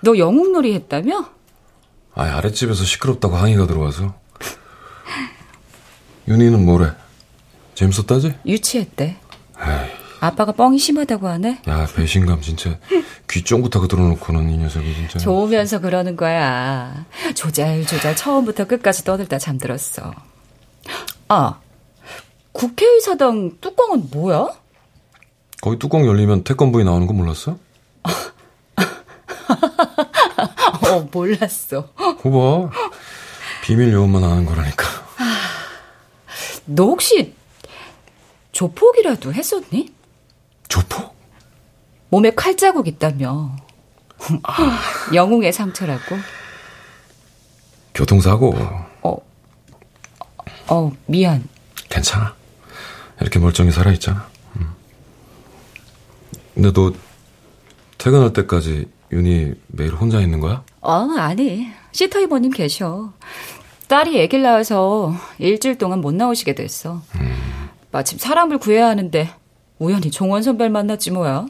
너 0.00 0.16
영웅놀이 0.18 0.74
했다며? 0.74 1.28
아, 2.14 2.22
아랫집에서 2.22 2.84
시끄럽다고 2.84 3.36
항의가 3.36 3.66
들어와서. 3.66 4.14
윤희는 6.28 6.64
뭐래? 6.64 6.92
재밌었다지? 7.74 8.34
유치했대. 8.46 9.16
에이, 9.58 9.90
아빠가 10.20 10.52
뻥이 10.52 10.78
심하다고 10.78 11.26
하네? 11.28 11.62
야, 11.68 11.86
배신감 11.94 12.40
진짜. 12.40 12.78
귀 13.28 13.42
쫑부터 13.42 13.86
들어놓고는 13.88 14.50
이 14.50 14.56
녀석이 14.58 14.94
진짜. 14.94 15.18
좋으면서 15.18 15.80
그러는 15.80 16.16
거야. 16.16 17.04
조잘조잘 17.34 18.14
처음부터 18.16 18.66
끝까지 18.66 19.04
떠들다 19.04 19.38
잠들었어. 19.38 20.14
아, 21.28 21.58
국회의사당 22.54 23.58
뚜껑은 23.60 24.08
뭐야? 24.10 24.48
거기 25.60 25.78
뚜껑 25.78 26.06
열리면 26.06 26.44
태권부이 26.44 26.84
나오는 26.84 27.06
거 27.06 27.12
몰랐어? 27.12 27.58
어, 30.86 31.08
몰랐어. 31.12 31.88
그거 32.22 32.70
봐. 32.70 32.78
비밀 33.62 33.92
요원만 33.92 34.22
아는 34.24 34.46
거라니까. 34.46 34.84
너 36.66 36.84
혹시 36.84 37.34
조폭이라도 38.52 39.32
했었니? 39.34 39.92
조폭? 40.68 41.14
몸에 42.10 42.30
칼자국 42.30 42.86
있다며. 42.86 43.56
영웅의 45.12 45.52
상처라고? 45.52 46.16
교통사고. 47.94 48.54
어, 49.02 49.16
어, 50.68 50.92
미안. 51.06 51.48
괜찮아. 51.88 52.34
이렇게 53.24 53.38
멀쩡히 53.38 53.70
살아있잖아. 53.70 54.28
음. 54.56 54.74
근데 56.52 56.72
너 56.74 56.92
퇴근할 57.96 58.34
때까지 58.34 58.86
윤희 59.12 59.54
매일 59.68 59.94
혼자 59.94 60.20
있는 60.20 60.40
거야? 60.40 60.62
어, 60.82 61.08
아니. 61.16 61.68
시터 61.92 62.20
이모님 62.20 62.50
계셔. 62.50 63.14
딸이 63.88 64.20
애길 64.20 64.42
낳아서 64.42 65.14
일주일 65.38 65.78
동안 65.78 66.02
못 66.02 66.14
나오시게 66.14 66.54
됐어. 66.54 67.00
마침 67.90 68.18
사람을 68.18 68.58
구해야 68.58 68.88
하는데 68.88 69.30
우연히 69.78 70.10
종원 70.10 70.42
선배를 70.42 70.70
만났지 70.70 71.10
뭐야. 71.12 71.46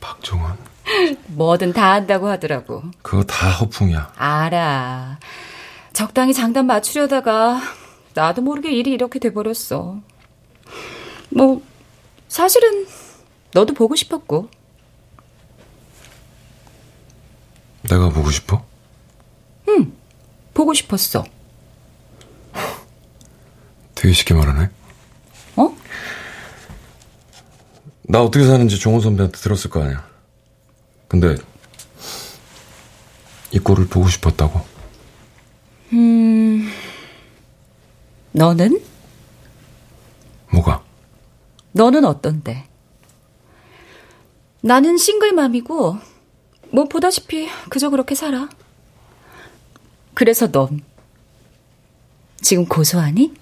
박종원. 0.00 0.58
뭐든 1.28 1.72
다 1.72 1.92
한다고 1.92 2.28
하더라고. 2.28 2.82
그거 3.00 3.22
다 3.24 3.50
허풍이야. 3.50 4.12
알아. 4.16 5.18
적당히 5.94 6.34
장단 6.34 6.66
맞추려다가 6.66 7.60
나도 8.12 8.42
모르게 8.42 8.72
일이 8.72 8.90
이렇게 8.92 9.18
돼버렸어. 9.18 10.00
뭐 11.36 11.60
사실은 12.28 12.86
너도 13.52 13.74
보고 13.74 13.94
싶었고. 13.94 14.48
내가 17.82 18.08
보고 18.08 18.30
싶어? 18.30 18.64
보고 20.54 20.72
싶었어. 20.72 21.22
되게 23.94 24.14
쉽게 24.14 24.32
말하네. 24.32 24.70
어? 25.56 25.76
나 28.04 28.22
어떻게 28.22 28.46
사는지 28.46 28.78
종원 28.78 29.02
선배한테 29.02 29.36
들었을 29.36 29.68
거 29.68 29.82
아니야. 29.82 30.08
근데 31.08 31.36
이 33.52 33.58
꼴을 33.58 33.88
보고 33.88 34.08
싶었다고. 34.08 34.64
너는? 38.32 38.80
뭐가? 40.50 40.85
너는 41.76 42.06
어떤데? 42.06 42.64
나는 44.62 44.96
싱글맘이고, 44.96 45.98
뭐 46.70 46.84
보다시피 46.86 47.48
그저 47.68 47.90
그렇게 47.90 48.14
살아. 48.14 48.48
그래서 50.14 50.50
넌 50.50 50.82
지금 52.40 52.64
고소하니? 52.64 53.34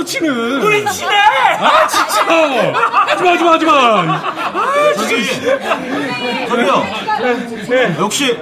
더 0.00 0.04
치는. 0.04 0.62
우리 0.62 0.84
친해. 0.86 1.14
아, 1.58 1.86
진짜. 1.86 2.24
하지마, 3.06 3.32
하지마, 3.32 3.52
하지마. 3.52 4.22
저기요. 6.48 6.82
역시 7.98 8.38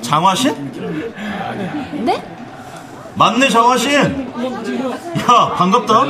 장화신? 0.00 2.04
네? 2.04 2.22
맞네 3.14 3.48
장화신. 3.48 3.92
야 5.20 5.54
반갑다. 5.56 6.04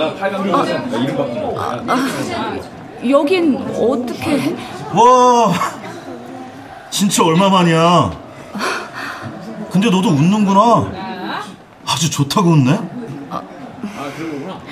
여긴 3.09 3.57
어떻게? 3.57 4.55
와 4.93 5.53
진짜 6.91 7.25
얼마만이야. 7.25 8.11
근데 9.71 9.89
너도 9.91 10.11
웃는구나. 10.11 10.93
아주 11.87 12.11
좋다고 12.11 12.51
웃네. 12.51 12.79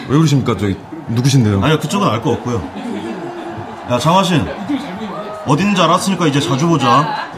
왜 0.09 0.16
그러십니까? 0.16 0.57
저기 0.57 0.76
누구신데요? 1.09 1.62
아니야 1.62 1.79
그쪽은 1.79 2.07
알 2.09 2.20
거 2.22 2.31
없고요. 2.33 2.62
야 3.90 3.98
장화신 3.98 4.46
어딘지 5.46 5.81
알았으니까 5.81 6.26
이제 6.26 6.40
자주 6.40 6.66
보자. 6.68 7.29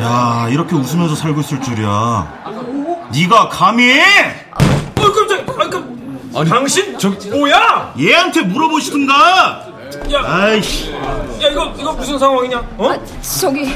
야 0.00 0.46
이렇게 0.50 0.74
웃으면서 0.74 1.14
살고 1.14 1.40
있을 1.40 1.60
줄이야. 1.60 2.44
네가 3.12 3.48
감히 3.48 4.00
어, 4.96 5.12
깜짝, 5.12 5.40
아, 5.60 5.68
그, 5.68 6.30
아니, 6.36 6.48
당신 6.50 6.98
저- 6.98 7.10
뭐야? 7.30 7.94
얘한테 8.00 8.40
물어보시든가. 8.42 9.66
야, 10.12 10.20
아이씨. 10.24 10.92
야 10.92 11.48
이거 11.52 11.72
이거 11.78 11.92
무슨 11.92 12.18
상황이냐? 12.18 12.58
어? 12.78 12.90
저기 13.40 13.72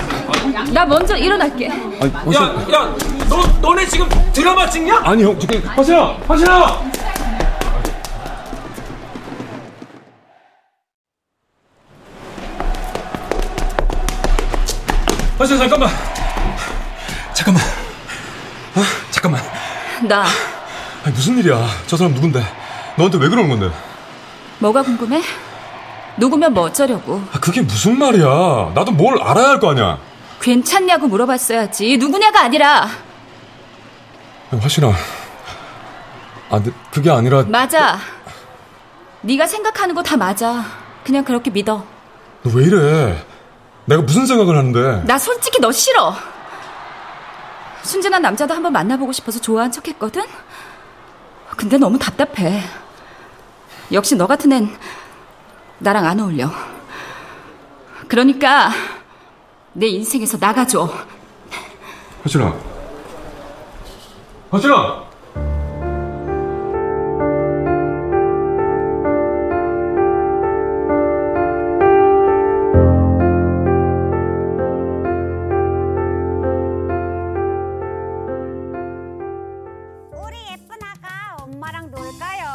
나 0.72 0.84
먼저 0.86 1.16
일어날게. 1.16 1.68
아니, 1.70 2.34
야, 2.34 2.42
야, 2.72 2.94
너 3.28 3.42
너네 3.60 3.86
지금 3.86 4.08
드라마 4.32 4.68
찍냐? 4.68 5.02
아니, 5.04 5.22
형, 5.22 5.38
저기. 5.38 5.58
화신아, 5.58 6.14
화신아. 6.26 6.80
화신아, 15.38 15.58
잠깐만. 15.60 15.88
잠깐만. 17.32 17.62
아, 18.74 18.82
잠깐만. 19.10 19.42
나 20.02 20.24
아니, 21.04 21.14
무슨 21.14 21.38
일이야? 21.38 21.66
저 21.86 21.96
사람 21.96 22.12
누군데? 22.14 22.42
너한테 22.96 23.18
왜 23.18 23.28
그러는 23.28 23.48
건데? 23.48 23.74
뭐가 24.58 24.82
궁금해? 24.82 25.22
누구면 26.16 26.52
뭐 26.54 26.64
어쩌려고? 26.64 27.22
아, 27.32 27.38
그게 27.38 27.62
무슨 27.62 27.98
말이야? 27.98 28.72
나도 28.74 28.90
뭘 28.92 29.20
알아야 29.22 29.50
할 29.50 29.60
거 29.60 29.70
아니야? 29.70 29.98
괜찮냐고 30.40 31.06
물어봤어야지. 31.08 31.96
누구냐가 31.98 32.42
아니라 32.42 32.88
아니, 34.50 34.60
화신아. 34.60 34.92
아, 36.50 36.62
그게 36.90 37.10
아니라 37.10 37.44
맞아. 37.46 37.98
네가 39.20 39.46
생각하는 39.46 39.94
거 39.94 40.02
다 40.02 40.16
맞아. 40.16 40.64
그냥 41.04 41.24
그렇게 41.24 41.50
믿어. 41.50 41.84
너 42.42 42.50
왜 42.54 42.64
이래? 42.64 43.24
내가 43.88 44.02
무슨 44.02 44.26
생각을 44.26 44.54
하는데? 44.56 45.02
나 45.06 45.18
솔직히 45.18 45.58
너 45.60 45.72
싫어. 45.72 46.14
순진한 47.82 48.20
남자도 48.20 48.52
한번 48.52 48.70
만나보고 48.72 49.12
싶어서 49.12 49.40
좋아한 49.40 49.72
척 49.72 49.88
했거든? 49.88 50.22
근데 51.56 51.78
너무 51.78 51.98
답답해. 51.98 52.62
역시 53.90 54.14
너 54.14 54.26
같은 54.26 54.52
앤 54.52 54.76
나랑 55.78 56.04
안 56.04 56.20
어울려. 56.20 56.50
그러니까 58.08 58.70
내 59.72 59.86
인생에서 59.86 60.36
나가줘. 60.38 60.86
화신아. 62.24 62.54
화신아! 64.50 65.07
엄마랑 81.52 81.90
놀까요? 81.90 82.46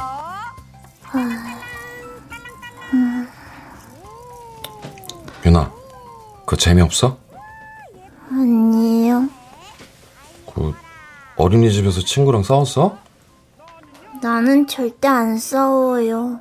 유나, 5.46 5.72
그거 6.46 6.56
재미없어? 6.56 7.18
아니에요. 8.30 9.28
그, 10.54 10.74
어린이집에서 11.36 12.02
친구랑 12.02 12.44
싸웠어? 12.44 12.98
나는 14.22 14.68
절대 14.68 15.08
안 15.08 15.38
싸워요. 15.38 16.40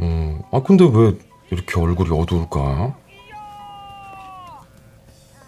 음, 0.00 0.40
아, 0.52 0.60
근데 0.62 0.84
왜 0.84 1.18
이렇게 1.50 1.80
얼굴이 1.80 2.10
어두울까? 2.10 2.94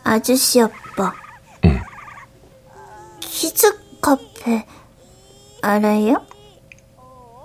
아저씨 0.03 0.61
아빠. 0.61 1.13
응. 1.67 1.81
키즈 3.21 3.71
카페 4.01 4.67
알아요? 5.63 6.25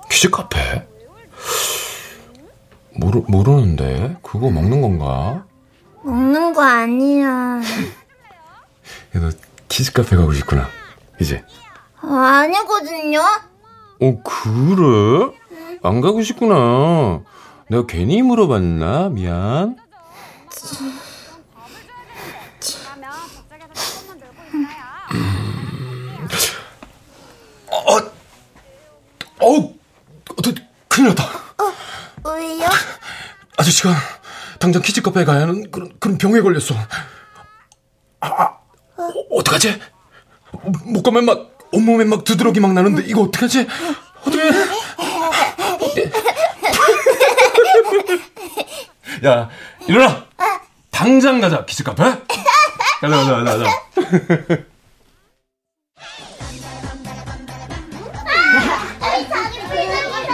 퀴즈 0.10 0.30
카페? 0.30 0.88
모르, 2.98 3.22
모르는데? 3.28 4.18
그거 4.22 4.50
먹는 4.50 4.82
건가? 4.82 5.46
먹는 6.04 6.54
거 6.54 6.62
아니야. 6.62 7.28
야, 7.60 7.62
너 9.14 9.30
키즈 9.68 9.92
카페 9.92 10.16
가고 10.16 10.32
싶구나. 10.34 10.68
이제. 11.20 11.44
어, 12.02 12.08
아니거든요. 12.14 13.20
어, 13.20 14.24
그래? 14.24 15.78
안 15.84 16.02
가고 16.02 16.22
싶구나. 16.22 17.22
내가 17.70 17.86
괜히 17.86 18.22
물어봤나? 18.22 19.10
미안. 19.10 19.76
그러면 22.84 23.12
저쪽에서 23.50 23.74
조금만 23.74 24.20
놀고 24.20 24.36
있어요. 24.62 24.86
어우, 29.40 29.74
어, 30.30 30.36
큰일 30.88 31.10
났다. 31.10 31.26
왜요? 32.24 32.68
아저씨가 33.58 33.94
당장 34.60 34.82
키즈 34.82 35.02
카페에 35.02 35.26
가야 35.26 35.42
하는 35.42 35.70
그런, 35.70 35.92
그런 36.00 36.18
병에 36.18 36.42
걸렸어. 36.42 36.76
아, 38.22 38.28
아 38.28 38.58
어, 38.98 39.14
어떡하지? 39.32 39.80
못 40.86 41.04
가면 41.04 41.26
막, 41.26 41.58
온몸에 41.72 42.06
막 42.06 42.24
두드러기 42.24 42.60
막 42.60 42.74
나는데, 42.74 43.04
이거 43.06 43.22
어떡하지? 43.24 43.68
어떡해? 44.26 44.50
야, 49.26 49.50
일어나! 49.88 50.26
당장 50.92 51.42
가자, 51.42 51.66
키즈 51.66 51.84
카페? 51.84 52.04
가자, 52.04 52.24
가자, 53.02 53.44
가자, 53.44 53.58
가자. 53.58 54.75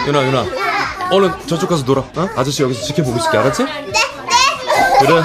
유나, 0.08 0.24
유나. 0.26 0.46
얼른 1.12 1.32
저쪽 1.48 1.70
가서 1.70 1.84
놀아. 1.84 2.02
어? 2.02 2.30
아저씨 2.36 2.64
여기서 2.64 2.82
지켜보고 2.86 3.18
있을게, 3.18 3.38
알았지? 3.38 3.64
네, 3.64 3.86
네. 3.86 3.92
그래. 5.00 5.22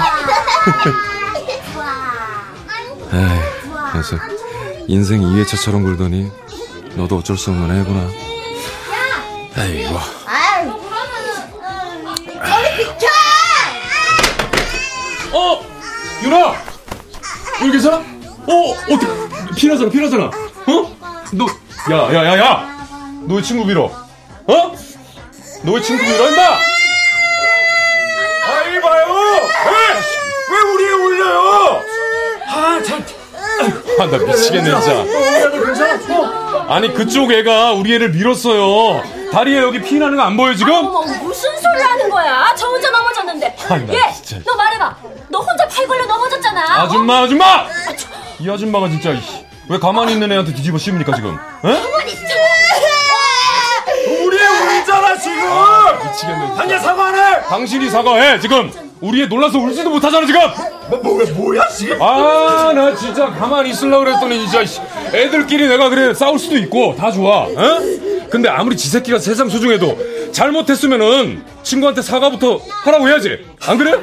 에이, 3.13 3.39
녀석. 3.95 4.19
인생 4.87 5.21
2회차처럼 5.21 5.83
굴더니 5.83 6.29
너도 6.95 7.17
어쩔 7.17 7.37
수 7.37 7.49
없는 7.51 7.81
애구나. 7.81 8.09
에이구. 9.63 9.97
어, 15.33 15.61
유나. 16.23 16.53
여기 17.61 17.71
괜찮아? 17.71 17.97
어, 17.97 18.71
어떻게? 18.89 19.07
피나잖아, 19.55 19.89
피나잖아. 19.89 20.25
어? 20.25 20.97
너, 21.33 21.45
야, 21.91 22.13
야, 22.13 22.25
야, 22.25 22.37
야. 22.39 22.77
너 23.27 23.35
왜 23.35 23.41
친구 23.41 23.65
밀어? 23.65 23.91
어? 24.47 24.71
너왜 25.63 25.81
친구 25.81 26.03
밀어, 26.03 26.29
임마? 26.29 26.41
아이 28.47 28.81
봐요. 28.81 29.05
왜? 29.65 30.55
왜 30.55 30.59
우리에 30.73 30.91
올려요? 30.93 31.83
아 32.47 32.81
참. 32.85 33.05
아, 33.99 34.05
나 34.05 34.17
미치겠네, 34.17 34.69
진짜. 34.81 35.05
아니, 36.69 36.93
그쪽 36.93 37.31
애가 37.31 37.73
우리 37.73 37.95
애를 37.95 38.11
밀었어요. 38.11 39.03
다리에 39.31 39.59
여기 39.59 39.81
피 39.81 39.95
나는 39.95 40.15
거 40.15 40.23
안 40.23 40.37
보여, 40.37 40.53
지금? 40.53 40.71
어머 40.73 41.01
무슨 41.01 41.49
소리 41.59 41.81
하는 41.81 42.09
거야? 42.09 42.53
저 42.55 42.67
혼자 42.67 42.89
넘어졌는데. 42.91 43.55
아이, 43.69 43.85
나 43.85 43.93
얘, 43.93 44.13
진짜. 44.23 44.41
너 44.45 44.55
말해봐. 44.55 44.95
너 45.29 45.39
혼자 45.39 45.67
팔 45.67 45.87
걸려 45.87 46.05
넘어졌잖아. 46.05 46.81
아줌마, 46.83 47.19
아줌마! 47.23 47.65
이 48.39 48.49
아줌마가 48.49 48.87
진짜, 48.89 49.11
이씨. 49.11 49.45
왜 49.69 49.79
가만히 49.79 50.13
있는 50.13 50.31
애한테 50.31 50.53
뒤집어 50.53 50.77
씌웁니까, 50.77 51.15
지금? 51.15 51.35
에? 51.65 51.81
우리에 54.07 54.79
울잖아 54.79 55.17
지금. 55.17 55.41
미치겠네. 56.05 56.45
진짜. 56.47 56.55
당장 56.55 56.79
사과하네. 56.79 57.41
당신이 57.49 57.89
사과해, 57.89 58.39
지금! 58.39 58.71
우리 58.99 59.21
애 59.21 59.25
놀라서 59.27 59.59
울지도 59.59 59.89
못하잖아, 59.89 60.25
지금! 60.25 60.41
뭐, 60.89 60.99
뭐, 61.03 61.23
뭐야 61.35 61.67
지금? 61.67 62.01
아, 62.01 62.71
나 62.73 62.95
진짜 62.95 63.27
가만히 63.27 63.69
있으려고 63.69 64.05
그랬더니, 64.05 64.39
진짜, 64.39 64.65
씨. 64.65 64.81
애들끼리 65.13 65.67
내가 65.67 65.89
그래, 65.89 66.13
싸울 66.13 66.39
수도 66.39 66.57
있고, 66.57 66.95
다 66.95 67.11
좋아, 67.11 67.45
에? 67.47 68.27
근데 68.29 68.49
아무리 68.49 68.75
지 68.75 68.89
새끼가 68.89 69.19
세상 69.19 69.49
소중해도, 69.49 70.31
잘못했으면은, 70.31 71.43
친구한테 71.63 72.01
사과부터 72.01 72.59
하라고 72.85 73.07
해야지. 73.07 73.45
안 73.67 73.77
그래? 73.77 73.99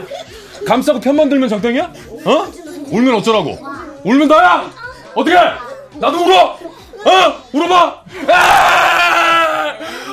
감싸고 0.67 1.01
편만 1.01 1.29
들면 1.29 1.49
적당이야? 1.49 1.91
어? 2.25 2.47
울면 2.91 3.15
어쩌라고? 3.17 3.59
울면 4.05 4.29
나야! 4.29 4.71
어떻게? 5.15 5.37
나도 5.95 6.19
울어! 6.25 6.59
어? 7.07 7.43
울어봐! 7.53 8.03
아! 8.29 9.14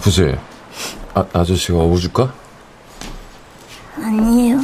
아프지? 0.03 0.37
아, 1.15 1.25
아저씨가 1.33 1.79
업어줄까? 1.79 2.35
아니에요. 3.97 4.61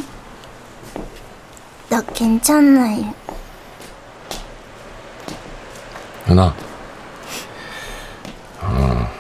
나 1.89 2.01
괜찮아요. 2.13 3.15
연아. 6.29 6.55
어, 8.61 9.13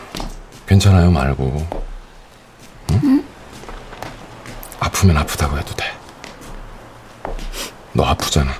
괜찮아요 0.66 1.10
말고. 1.12 1.66
응? 2.90 3.24
아프면 4.80 5.18
아프다고 5.18 5.56
해도 5.56 5.72
돼. 5.76 5.84
너 7.92 8.04
아프잖아. 8.04 8.52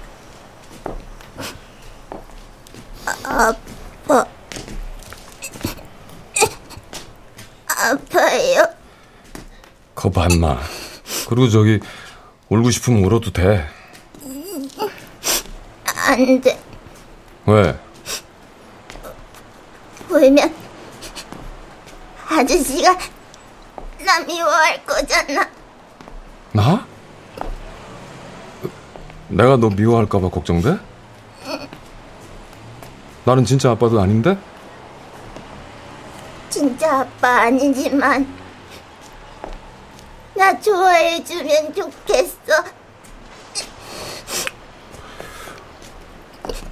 아파. 3.25 4.27
아파요. 7.89 8.65
겁안 10.11 10.41
나. 10.41 10.59
그리고 11.29 11.49
저기 11.49 11.81
울고 12.49 12.71
싶으면 12.71 13.05
울어도 13.05 13.33
돼. 13.33 13.67
안 16.07 16.41
돼. 16.41 16.59
왜? 17.47 17.79
울면 20.11 20.55
아저씨가 22.29 22.99
나 24.05 24.21
미워할 24.21 24.85
거잖아. 24.87 25.49
나? 26.53 26.87
내가 29.29 29.57
너 29.57 29.69
미워할까봐 29.69 30.31
걱정돼? 30.31 30.79
나는 33.25 33.45
진짜 33.45 33.71
아빠도 33.71 34.01
아닌데? 34.01 34.39
진짜 36.49 37.01
아빠 37.01 37.43
아니지만 37.43 38.38
나 40.39 40.59
좋아해주면 40.61 41.75
좋겠어. 41.75 42.65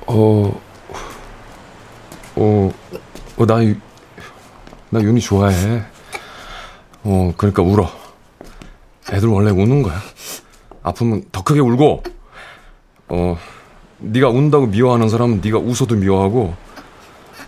어, 0.06 0.60
어, 2.36 2.70
어, 3.36 3.46
나, 3.46 3.64
유- 3.64 3.74
나 4.90 5.00
윤이 5.02 5.20
좋아해. 5.20 5.82
어, 7.02 7.34
그러니까 7.36 7.62
울어. 7.64 7.90
애들 9.12 9.28
원래 9.28 9.50
우는 9.50 9.82
거야. 9.82 10.00
아프면 10.84 11.24
더 11.32 11.42
크게 11.42 11.58
울고, 11.58 12.04
어, 13.08 13.36
네가 13.98 14.28
운다고 14.28 14.66
미워하는 14.66 15.08
사람은 15.08 15.40
네가 15.42 15.58
웃어도 15.58 15.96
미워하고, 15.96 16.54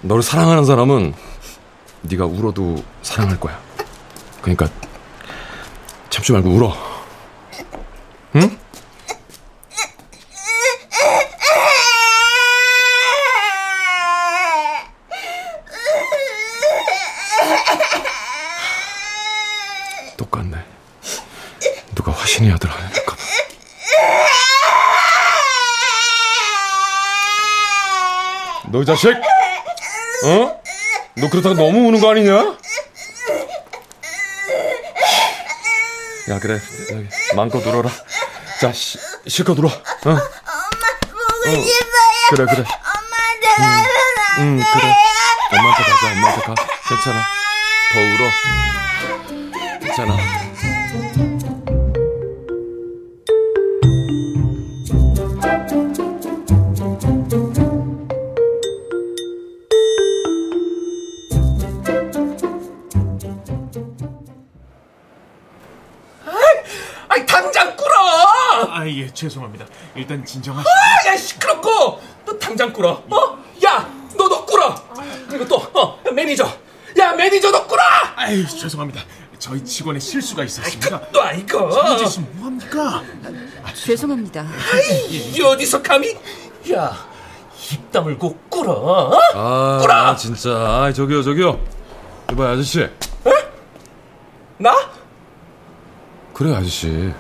너를 0.03 0.25
사랑하는 0.25 0.65
사람은 0.65 1.15
네가 2.03 2.27
울어도 2.27 2.83
사랑할 3.03 3.39
거야. 3.39 3.57
그러니까 4.43 4.69
참지 6.19 6.33
말고 6.33 6.51
울어. 6.51 6.75
응? 8.35 8.59
똑같네. 20.17 20.57
누가 21.95 22.11
화신이 22.11 22.51
아들 22.51 22.69
봐. 22.69 22.77
너이 28.71 28.85
자식! 28.85 29.09
어? 30.25 30.61
너 31.17 31.31
그렇다고 31.31 31.55
너무 31.55 31.87
우는 31.89 32.01
거 32.01 32.11
아니냐? 32.11 32.59
야 36.29 36.39
그래 36.39 36.61
마음껏 37.35 37.59
울어라. 37.67 37.91
자 38.61 38.73
시, 38.73 38.99
실컷 39.27 39.59
울어. 39.59 39.69
어? 39.69 39.73
보고 40.03 40.17
어. 40.17 41.65
싶어요. 41.65 42.29
그래 42.31 42.45
그래. 42.45 42.65
엄마한테 42.65 43.49
가면 43.57 43.87
안응 44.37 44.57
돼. 44.59 44.65
그래. 44.73 44.95
엄마한테 45.53 45.83
가자 45.85 46.13
엄마한테 46.13 46.43
가. 46.47 46.55
괜찮아. 46.89 47.27
더 47.93 47.99
울어. 48.01 49.79
괜찮아. 49.81 50.48
예, 68.97 69.13
죄송합니다. 69.13 69.67
일단 69.95 70.25
진정하시. 70.25 70.67
아, 70.69 71.09
야 71.13 71.17
시끄럽고 71.17 72.01
너 72.25 72.39
당장 72.39 72.73
꿇어. 72.73 73.03
어? 73.11 73.39
야, 73.65 73.91
너도 74.17 74.45
꿇어. 74.47 74.75
그리고 75.29 75.47
또 75.47 75.57
어, 75.57 76.01
매니저. 76.13 76.45
야, 76.99 77.13
매니저 77.13 77.51
도 77.53 77.67
꿇어. 77.67 77.81
아유, 78.17 78.47
죄송합니다. 78.47 79.03
저희 79.39 79.65
직원의 79.65 80.01
실수가 80.01 80.45
있었습니다. 80.45 81.01
또 81.13 81.23
아이고. 81.23 81.71
장희재 81.71 82.07
씨 82.07 82.21
뭐합니까? 82.21 83.03
죄송합니다. 83.75 84.45
이 85.11 85.41
어디서 85.43 85.83
감히? 85.83 86.17
야, 86.73 87.09
입 87.73 87.93
다물고 87.93 88.37
꿇어. 88.49 88.73
어? 88.73 89.19
아, 89.35 89.79
꿇어. 89.81 89.95
아, 89.95 90.17
진짜. 90.17 90.51
아, 90.51 90.93
저기요, 90.93 91.23
저기요. 91.23 91.61
이봐, 92.33 92.51
아저씨. 92.51 92.89
나? 94.59 94.75
그래, 96.35 96.55
아저씨. 96.55 97.13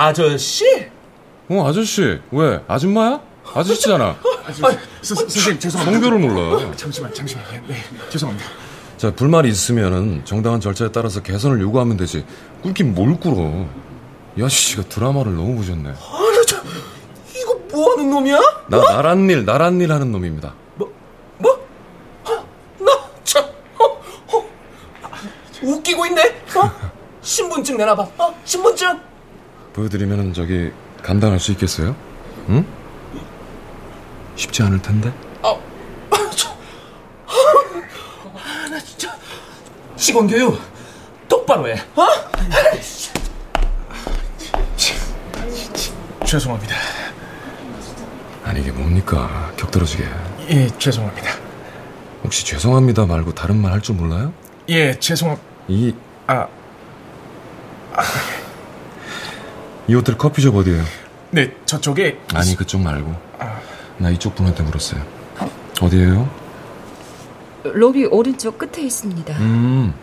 아저씨? 0.00 0.64
어, 1.48 1.66
아저씨. 1.68 2.20
왜? 2.30 2.60
아줌마야? 2.66 3.20
아저씨잖아. 3.54 4.16
아, 4.44 4.52
저, 4.52 4.52
서, 4.52 4.78
서, 5.02 5.14
선생님 5.14 5.60
죄송합니다. 5.60 6.00
성별을 6.00 6.18
몰라. 6.18 6.74
잠시만, 6.76 7.12
잠시만. 7.12 7.44
예, 7.52 7.62
네, 7.66 7.76
죄송합니다. 8.10 8.48
자, 8.96 9.10
불만이 9.14 9.48
있으면은 9.48 10.24
정당한 10.24 10.60
절차에 10.60 10.90
따라서 10.92 11.20
개선을 11.22 11.60
요구하면 11.60 11.96
되지. 11.96 12.24
꿀긴 12.62 12.94
뭘 12.94 13.18
꿀어. 13.18 13.66
이 14.36 14.42
아저씨가 14.42 14.84
드라마를 14.84 15.34
너무 15.34 15.56
보셨네. 15.56 15.88
아니 15.90 16.46
저 16.46 16.56
이거 17.36 17.54
뭐 17.70 17.92
하는 17.92 18.08
놈이야? 18.10 18.38
나, 18.68 18.78
나란 18.78 19.28
일, 19.28 19.44
나란 19.44 19.80
일 19.80 19.92
하는 19.92 20.10
놈입니다. 20.12 20.54
뭐? 20.76 20.90
어, 22.24 22.46
나 22.78 23.00
참. 23.24 23.44
어, 23.78 23.84
어. 24.32 24.48
웃기고 25.62 26.06
있네. 26.06 26.22
어? 26.56 26.70
신분증 27.20 27.76
내놔봐. 27.76 28.02
어? 28.18 28.40
신분증. 28.44 29.11
보여드리면은 29.72 30.32
저기 30.34 30.70
감당할 31.02 31.38
수 31.40 31.50
있겠어요? 31.52 31.96
응? 32.50 32.64
쉽지 34.36 34.62
않을 34.62 34.80
텐데. 34.82 35.12
아, 35.42 35.54
저, 36.34 36.50
아, 37.26 38.68
나 38.70 38.78
진짜 38.80 39.14
직원 39.96 40.26
교육 40.26 40.58
똑바로 41.28 41.68
해. 41.68 41.74
어? 41.96 42.06
죄송합니다. 46.26 46.74
아니 48.44 48.60
이게 48.60 48.70
뭡니까? 48.72 49.52
격떨어지게. 49.56 50.04
예, 50.50 50.68
죄송합니다. 50.78 51.30
혹시 52.24 52.44
죄송합니다 52.46 53.04
말고 53.06 53.34
다른 53.34 53.56
말 53.60 53.72
할 53.72 53.80
줄 53.82 53.96
몰라요? 53.96 54.32
예, 54.68 54.98
죄송. 54.98 55.36
이, 55.68 55.94
아, 56.26 56.46
이 59.88 59.94
호텔 59.94 60.16
커피숍 60.16 60.54
어디예요? 60.56 60.82
네, 61.30 61.52
저쪽에 61.64 62.18
아니 62.34 62.54
그쪽 62.56 62.80
말고. 62.82 63.14
나 63.98 64.10
이쪽 64.10 64.34
분한테 64.34 64.62
물었어요. 64.62 65.02
어디예요? 65.80 66.28
로비 67.64 68.06
오른쪽 68.06 68.58
끝에 68.58 68.84
있습니다. 68.84 69.34
음, 69.38 69.94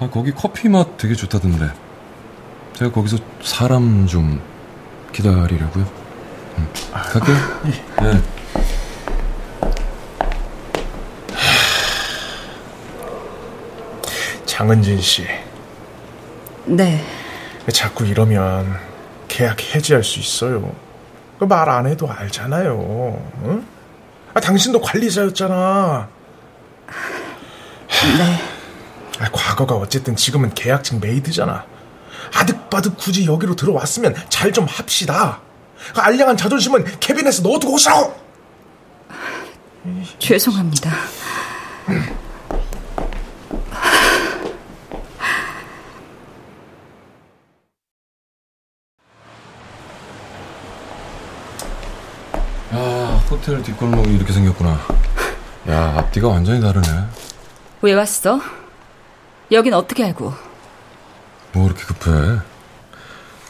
아, 0.00 0.08
거기 0.10 0.32
커피 0.32 0.68
맛 0.68 0.96
되게 0.96 1.14
좋다던데. 1.14 1.70
제가 2.74 2.90
거기서 2.92 3.18
사람 3.42 4.06
좀 4.06 4.40
기다리려고요. 5.12 5.84
음, 6.58 6.68
갈게요. 6.92 7.36
네. 8.02 8.22
장은진 14.46 15.00
씨. 15.00 15.26
네. 16.64 17.04
자꾸 17.72 18.06
이러면 18.06 18.78
계약 19.36 19.60
해지할 19.74 20.02
수 20.02 20.18
있어요. 20.18 20.74
그 21.38 21.44
말 21.44 21.68
안 21.68 21.86
해도 21.86 22.10
알잖아요. 22.10 23.30
응? 23.44 23.66
아, 24.32 24.40
당신도 24.40 24.80
관리자였잖아. 24.80 26.08
네. 28.18 28.38
아, 29.18 29.28
과거가 29.30 29.74
어쨌든 29.76 30.16
지금은 30.16 30.54
계약직 30.54 31.00
메이드잖아. 31.00 31.64
아득바득 32.34 32.96
굳이 32.96 33.26
여기로 33.26 33.54
들어왔으면 33.56 34.14
잘 34.28 34.52
좀 34.52 34.64
합시다. 34.64 35.40
그 35.94 36.00
알량한 36.00 36.36
자존심은 36.36 36.98
캐빈에서 37.00 37.42
넣어두고 37.42 37.74
오시라고! 37.74 38.14
죄송합니다. 40.18 40.90
아, 52.72 53.24
호텔 53.46 53.62
뒷골목이 53.62 54.12
이렇게 54.12 54.32
생겼구나. 54.32 54.76
야, 55.68 55.94
앞뒤가 55.98 56.26
완전히 56.26 56.60
다르네. 56.60 56.86
왜 57.80 57.94
왔어? 57.94 58.40
여긴 59.52 59.72
어떻게 59.72 60.02
알고? 60.02 60.34
뭐 61.52 61.64
그렇게 61.68 61.84
급해? 61.84 62.40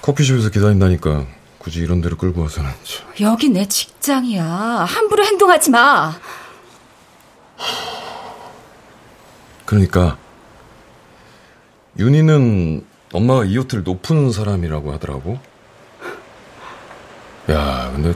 커피숍에서 0.02 0.50
기다린다니까 0.50 1.24
굳이 1.56 1.80
이런 1.80 2.02
데로 2.02 2.18
끌고 2.18 2.42
와서는. 2.42 2.70
참. 2.84 3.08
여기 3.20 3.48
내 3.48 3.66
직장이야. 3.66 4.44
함부로 4.44 5.24
행동하지 5.24 5.70
마. 5.70 6.12
그러니까 9.64 10.18
윤희는 11.98 12.86
엄마가 13.14 13.46
이 13.46 13.56
호텔 13.56 13.82
높은 13.82 14.30
사람이라고 14.30 14.92
하더라고. 14.92 15.38
야, 17.48 17.90
근데 17.94 18.14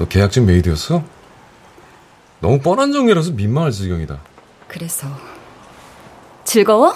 너 0.00 0.08
계약직 0.08 0.44
메이드였어? 0.44 1.04
너무 2.40 2.58
뻔한 2.58 2.90
전개라서 2.90 3.32
민망할 3.32 3.70
지경이다. 3.70 4.18
그래서 4.66 5.06
즐거워? 6.44 6.94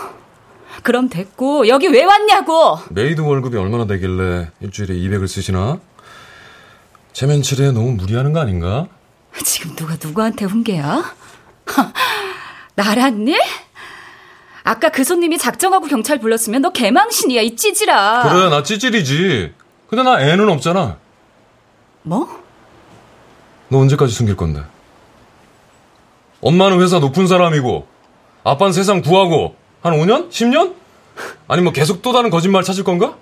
그럼 0.83 1.11
됐고 1.11 1.69
여기 1.69 1.87
왜 1.87 2.03
왔냐고? 2.03 2.79
메이드 2.89 3.21
월급이 3.21 3.59
얼마나 3.59 3.87
되길래 3.87 4.51
일주일에 4.61 4.95
200을 4.95 5.29
쓰시나? 5.29 5.81
체면치레 7.13 7.73
너무 7.73 7.93
무리하는 7.93 8.33
거 8.33 8.41
아닌가? 8.41 8.87
지금 9.45 9.77
누가 9.77 9.99
누구한테 10.03 10.47
훈계야? 10.47 11.05
나란니? 12.75 13.37
아까 14.63 14.89
그 14.89 15.05
손님이 15.05 15.37
작정하고 15.37 15.89
경찰 15.89 16.21
불렀으면 16.21 16.63
너 16.63 16.71
개망신이야 16.71 17.43
이 17.43 17.55
찌질아. 17.55 18.23
그래, 18.31 18.49
나 18.49 18.63
찌질이지. 18.63 19.53
근데 19.91 20.03
나 20.03 20.23
애는 20.23 20.49
없잖아. 20.49 20.97
뭐? 22.01 22.44
너 23.69 23.79
언제까지 23.79 24.13
숨길 24.13 24.37
건데? 24.37 24.63
엄마는 26.41 26.81
회사 26.81 26.99
높은 26.99 27.27
사람이고, 27.27 27.87
아빠는 28.45 28.73
세상 28.73 29.01
구하고, 29.01 29.57
한 29.83 29.95
5년? 29.95 30.31
10년? 30.31 30.75
아니 31.49 31.63
뭐 31.63 31.73
계속 31.73 32.03
또 32.03 32.13
다른 32.13 32.31
거짓말 32.31 32.63
찾을 32.65 32.85
건가? 32.85 33.15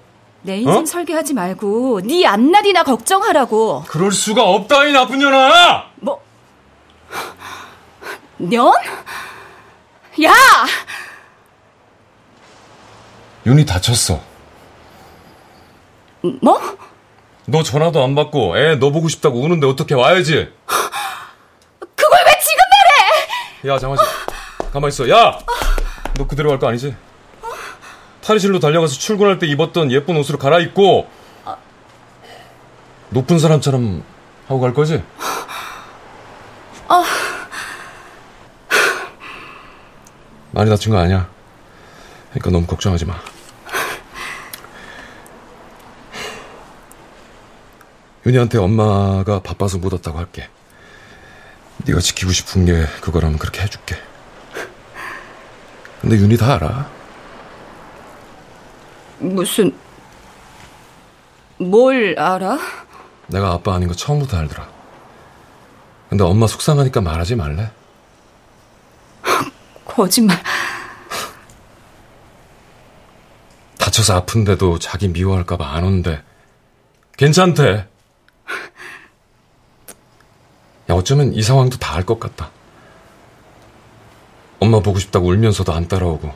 내 0.42 0.56
인생 0.58 0.82
어? 0.82 0.84
설계하지 0.84 1.34
말고 1.34 2.00
네 2.02 2.26
앞날이나 2.26 2.82
걱정하라고. 2.84 3.84
그럴 3.86 4.10
수가 4.12 4.42
없다, 4.44 4.86
이 4.86 4.92
나쁜 4.92 5.18
년아! 5.18 5.90
뭐? 5.96 6.20
년? 8.38 8.72
야! 10.24 10.32
윤이 13.46 13.64
다쳤어. 13.66 14.20
뭐? 16.40 16.60
너 17.52 17.62
전화도 17.62 18.02
안 18.02 18.14
받고 18.14 18.56
애 18.58 18.76
너 18.78 18.90
보고 18.90 19.08
싶다고 19.08 19.38
우는데 19.42 19.66
어떻게 19.66 19.94
와야지? 19.94 20.32
그걸 20.64 22.18
왜 22.26 22.32
지금 22.40 22.62
말해? 22.72 23.74
야, 23.74 23.78
장화씨. 23.78 24.02
가만 24.72 24.88
있어. 24.88 25.08
야! 25.10 25.38
너 26.16 26.26
그대로 26.26 26.48
갈 26.48 26.58
거 26.58 26.68
아니지? 26.68 26.96
탈의실로 28.24 28.58
달려가서 28.58 28.94
출근할 28.94 29.38
때 29.38 29.46
입었던 29.46 29.90
예쁜 29.92 30.16
옷으로 30.16 30.38
갈아입고 30.38 31.10
높은 33.10 33.38
사람처럼 33.38 34.02
하고 34.48 34.60
갈 34.60 34.72
거지? 34.72 35.02
많이 40.52 40.68
다친 40.70 40.92
거 40.92 40.98
아니야. 40.98 41.28
그러니까 42.30 42.50
너무 42.50 42.66
걱정하지 42.66 43.04
마. 43.06 43.14
윤희한테 48.24 48.58
엄마가 48.58 49.40
바빠서 49.42 49.78
못 49.78 49.92
왔다고 49.92 50.18
할게. 50.18 50.48
네가 51.84 52.00
지키고 52.00 52.30
싶은 52.32 52.64
게 52.66 52.86
그거라면 53.00 53.38
그렇게 53.38 53.62
해줄게. 53.62 53.96
근데 56.00 56.16
윤희 56.16 56.36
다 56.36 56.54
알아. 56.54 56.90
무슨 59.18 59.76
뭘 61.58 62.18
알아? 62.18 62.58
내가 63.28 63.52
아빠 63.52 63.74
아닌 63.74 63.88
거 63.88 63.94
처음부터 63.94 64.36
알더라. 64.36 64.68
근데 66.08 66.24
엄마 66.24 66.46
속상하니까 66.46 67.00
말하지 67.00 67.36
말래. 67.36 67.70
거짓말. 69.84 70.42
다쳐서 73.78 74.16
아픈데도 74.16 74.78
자기 74.78 75.08
미워할까봐 75.08 75.66
안 75.74 75.84
온대. 75.84 76.22
괜찮대. 77.16 77.88
야, 80.90 80.94
어쩌면 80.94 81.32
이 81.34 81.42
상황도 81.42 81.78
다 81.78 81.94
알 81.96 82.04
것 82.04 82.18
같다. 82.18 82.50
엄마 84.60 84.80
보고 84.80 84.98
싶다고 84.98 85.26
울면서도 85.28 85.72
안 85.72 85.88
따라오고, 85.88 86.32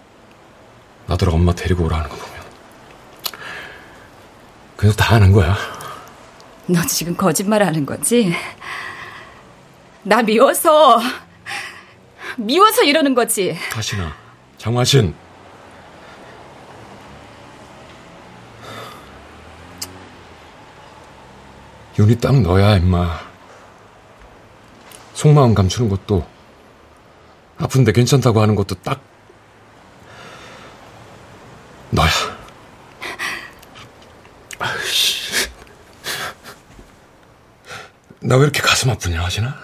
나더러 1.06 1.32
엄마 1.32 1.52
데리고 1.54 1.84
오라는 1.84 2.08
거 2.08 2.16
보면. 2.16 2.36
그래서 4.76 4.96
다 4.96 5.14
아는 5.14 5.32
거야. 5.32 5.56
너 6.66 6.82
지금 6.86 7.16
거짓말 7.16 7.62
하는 7.62 7.86
거지? 7.86 8.34
나 10.02 10.22
미워서 10.22 11.00
미워서 12.36 12.82
이러는 12.82 13.14
거지. 13.14 13.56
다시나, 13.72 14.12
장화신. 14.58 15.14
윤이 21.98 22.16
딱 22.18 22.40
너야, 22.40 22.76
임마. 22.76 23.25
속마음 25.16 25.54
감추는 25.54 25.88
것도, 25.88 26.26
아픈데 27.56 27.92
괜찮다고 27.92 28.42
하는 28.42 28.54
것도 28.54 28.74
딱, 28.82 29.00
너야. 31.90 32.10
나 38.20 38.36
왜 38.36 38.42
이렇게 38.42 38.60
가슴 38.60 38.90
아프냐, 38.90 39.24
하시나? 39.24 39.56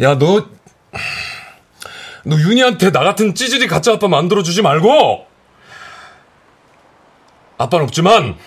야, 0.00 0.16
너, 0.16 0.46
너 2.24 2.36
윤희한테 2.36 2.92
나 2.92 3.00
같은 3.00 3.34
찌질이 3.34 3.66
가짜 3.66 3.92
아빠 3.92 4.08
만들어 4.08 4.42
주지 4.42 4.62
말고! 4.62 5.26
아빠는 7.58 7.84
없지만, 7.84 8.38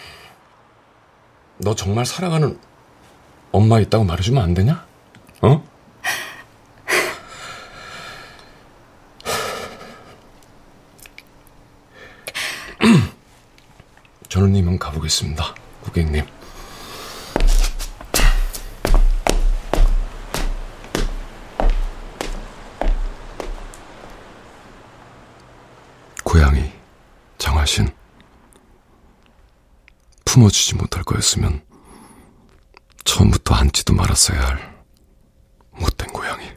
너 1.60 1.76
정말 1.76 2.06
사랑하는 2.08 2.60
엄마 3.52 3.80
있다고 3.80 4.04
말해주면 4.06 4.44
안 4.44 4.54
되냐? 4.54 4.86
어? 5.42 5.64
이만 14.56 14.80
가보겠습니다, 14.80 15.54
고객님. 15.82 16.26
고양이, 26.24 26.72
장화신. 27.38 27.90
품어주지 30.24 30.76
못할 30.76 31.04
거였으면 31.04 31.62
처음부터 33.22 33.54
앉지도 33.54 33.94
말았어야 33.94 34.40
할 34.42 34.84
못된 35.72 36.12
고양이. 36.12 36.52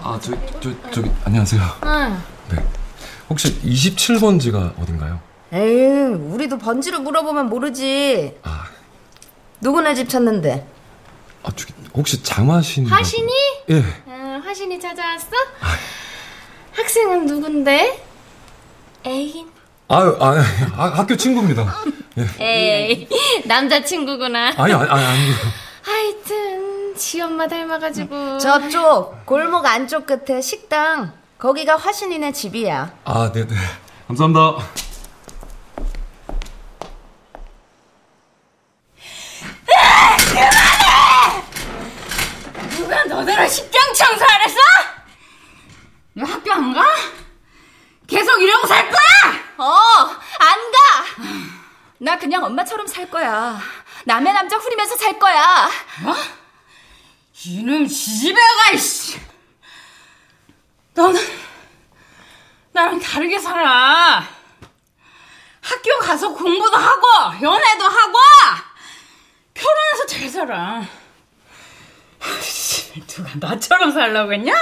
아, 0.00 0.18
저, 0.22 0.32
저, 0.60 0.90
저기, 0.90 1.10
안녕하세요. 1.26 1.60
네. 1.82 2.37
혹시 3.28 3.60
27번지가 3.62 4.80
어딘가요? 4.80 5.20
에이, 5.52 6.14
우리도 6.14 6.58
번지를 6.58 7.00
물어보면 7.00 7.46
모르지. 7.48 8.34
아, 8.42 8.64
누구네 9.60 9.94
집 9.94 10.08
찾는데? 10.08 10.66
아 11.42 11.50
저기, 11.54 11.72
혹시 11.94 12.22
장화신. 12.22 12.86
화신이? 12.86 13.32
예. 13.70 13.82
아, 14.08 14.40
화신이 14.44 14.78
찾아왔어? 14.80 15.28
학생은 16.72 17.26
누군데? 17.26 18.04
애인? 19.06 19.48
아유, 19.88 20.16
아, 20.20 20.34
아, 20.76 20.84
학교 20.94 21.16
친구입니다. 21.16 21.74
예. 22.18 22.44
에이, 22.44 23.08
남자친구구나. 23.46 24.52
아니, 24.56 24.72
아니, 24.74 24.90
아니, 24.90 25.04
아니. 25.04 25.30
하여튼, 25.82 26.94
지 26.94 27.20
엄마 27.22 27.46
닮아가지고. 27.48 28.38
저쪽, 28.38 29.24
골목 29.24 29.64
안쪽 29.64 30.04
끝에 30.04 30.40
식당. 30.42 31.12
거기가 31.38 31.76
화신이네 31.76 32.32
집이야. 32.32 32.92
아, 33.04 33.32
네네. 33.32 33.54
감사합니다. 34.08 34.40
아, 39.76 40.16
그만해! 40.16 41.42
누가 42.76 43.04
너더러 43.04 43.48
식장 43.48 43.80
청소안 43.94 44.40
했어? 44.42 44.58
너 46.14 46.24
학교 46.26 46.52
안 46.52 46.72
가? 46.72 46.84
계속 48.06 48.40
이러고 48.40 48.66
살 48.66 48.88
거야? 48.90 48.98
어, 49.58 49.72
안 50.40 50.58
가! 50.72 51.06
나 51.98 52.18
그냥 52.18 52.44
엄마처럼 52.44 52.86
살 52.86 53.10
거야. 53.10 53.60
남의 54.04 54.32
남자 54.32 54.56
후리면서 54.56 54.96
살 54.96 55.18
거야. 55.18 55.68
뭐? 56.02 56.14
이놈 57.44 57.86
지지배가, 57.86 58.70
이씨! 58.74 59.20
다르게 63.10 63.38
살아. 63.38 64.22
학교 65.62 65.98
가서 66.00 66.28
공부도 66.32 66.76
하고 66.76 67.06
연애도 67.42 67.84
하고 67.84 68.18
결혼해서 69.54 70.06
잘 70.06 70.28
살아. 70.28 70.82
누가 73.06 73.30
나처럼 73.34 73.92
살라고 73.92 74.32
했냐? 74.32 74.52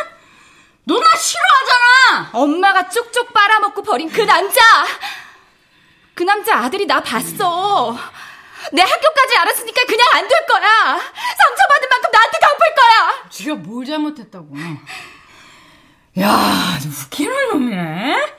너 0.85 0.95
나 1.01 1.17
싫어하잖아. 1.17 2.31
엄마가 2.33 2.89
쭉쭉 2.89 3.33
빨아먹고 3.33 3.83
버린 3.83 4.09
그 4.11 4.21
남자. 4.23 4.61
그 6.15 6.23
남자 6.23 6.57
아들이 6.59 6.87
나 6.87 7.01
봤어. 7.03 7.97
내 8.73 8.83
학교까지 8.83 9.37
알았으니까 9.39 9.83
그냥 9.87 10.07
안 10.15 10.29
될 10.29 10.47
거야. 10.47 10.61
상처받은 10.99 11.89
만큼 11.91 12.11
나한테 12.13 12.39
갚을 12.39 12.75
거야. 12.77 13.29
지가 13.31 13.55
뭘 13.57 13.85
잘못했다고. 13.85 14.49
야, 16.21 16.79
웃기는 16.85 17.49
놈이네. 17.51 18.35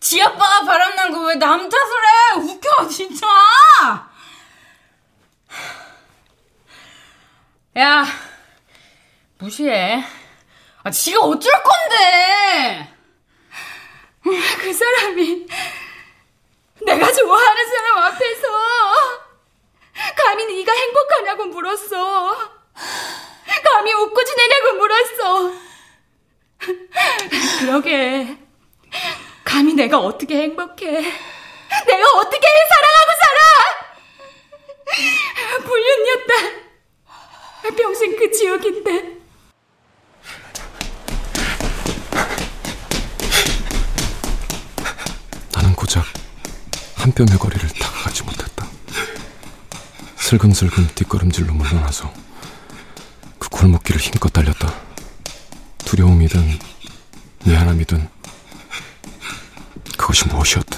지 0.00 0.22
아빠가 0.22 0.64
바람난 0.64 1.12
거 1.12 1.20
왜 1.28 1.34
남 1.36 1.68
탓을 1.68 1.82
해? 1.82 2.34
웃겨, 2.40 2.88
진짜. 2.88 3.26
야, 7.78 8.04
무시해. 9.38 10.02
아, 10.82 10.90
지가 10.90 11.20
어쩔 11.20 11.52
건데. 11.62 12.94
그 14.22 14.72
사람이 14.72 15.46
내가 16.86 17.12
좋아하는 17.12 17.66
사람 17.68 17.98
앞에서 18.04 18.48
감히 20.16 20.44
네가 20.46 20.72
행복하냐고 20.72 21.44
물었어. 21.46 22.50
감히 23.64 23.92
웃고 23.92 24.24
지내냐고 24.24 24.72
물었어. 24.78 25.69
그러게. 27.60 28.38
감히 29.44 29.74
내가 29.74 29.98
어떻게 29.98 30.42
행복해. 30.42 30.86
내가 30.90 32.10
어떻게 32.16 32.46
사랑하고 32.68 33.10
살아. 33.20 33.40
불륜이었다. 35.64 36.34
평생 37.76 38.16
그 38.16 38.30
지옥인데. 38.30 39.20
나는 45.54 45.74
고작 45.74 46.04
한 46.96 47.12
뼘의 47.12 47.38
거리를 47.38 47.68
다가가지 47.70 48.22
못했다. 48.24 48.66
슬금슬금 50.16 50.88
뒷걸음질로 50.94 51.52
물러나서 51.54 52.12
그 53.38 53.48
골목길을 53.48 54.00
힘껏 54.00 54.30
달렸다. 54.32 54.89
두려움이든 55.90 56.40
미안함이든 57.46 58.08
그것이 59.98 60.28
무엇이었든 60.28 60.69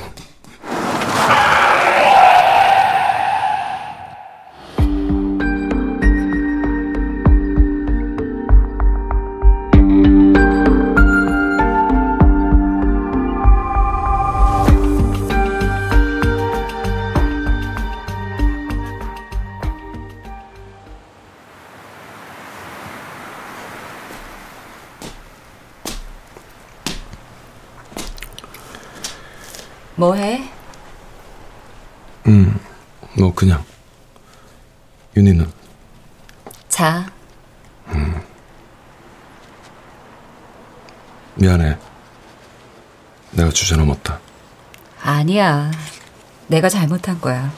내가 46.53 46.69
잘못한 46.69 47.19
거야. 47.19 47.51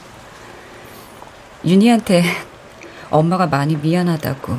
윤희한테 1.65 2.23
엄마가 3.09 3.45
많이 3.45 3.75
미안하다고. 3.75 4.57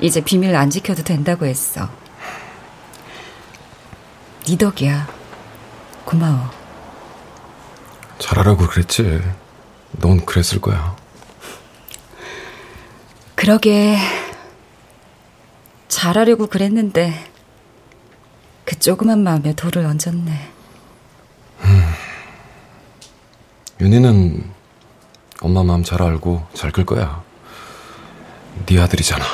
이제 0.00 0.22
비밀 0.22 0.56
안 0.56 0.70
지켜도 0.70 1.02
된다고 1.02 1.44
했어. 1.44 1.86
네 4.48 4.56
덕이야. 4.56 5.06
고마워. 6.06 6.50
잘하라고 8.18 8.66
그랬지. 8.68 9.20
넌 10.00 10.24
그랬을 10.24 10.62
거야. 10.62 10.96
그러게. 13.34 13.98
잘하려고 15.88 16.46
그랬는데 16.46 17.30
그 18.64 18.78
조그만 18.78 19.22
마음에 19.22 19.54
돌을 19.54 19.84
얹었네. 19.84 20.52
음. 21.64 21.86
윤희는 23.80 24.50
엄마 25.42 25.62
마음 25.62 25.82
잘 25.84 26.02
알고 26.02 26.46
잘 26.54 26.70
클 26.72 26.86
거야. 26.86 27.22
네 28.66 28.80
아들이잖아. 28.80 29.24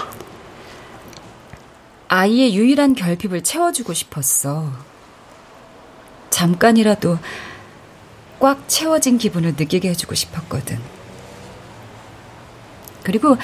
아이의 2.08 2.54
유일한 2.54 2.94
결핍을 2.94 3.42
채워주고 3.42 3.92
싶었어. 3.94 4.70
잠깐이라도 6.30 7.18
꽉 8.40 8.68
채워진 8.68 9.16
기분을 9.16 9.54
느끼게 9.56 9.88
해주고 9.90 10.14
싶었거든. 10.14 10.78
그리고 13.04 13.36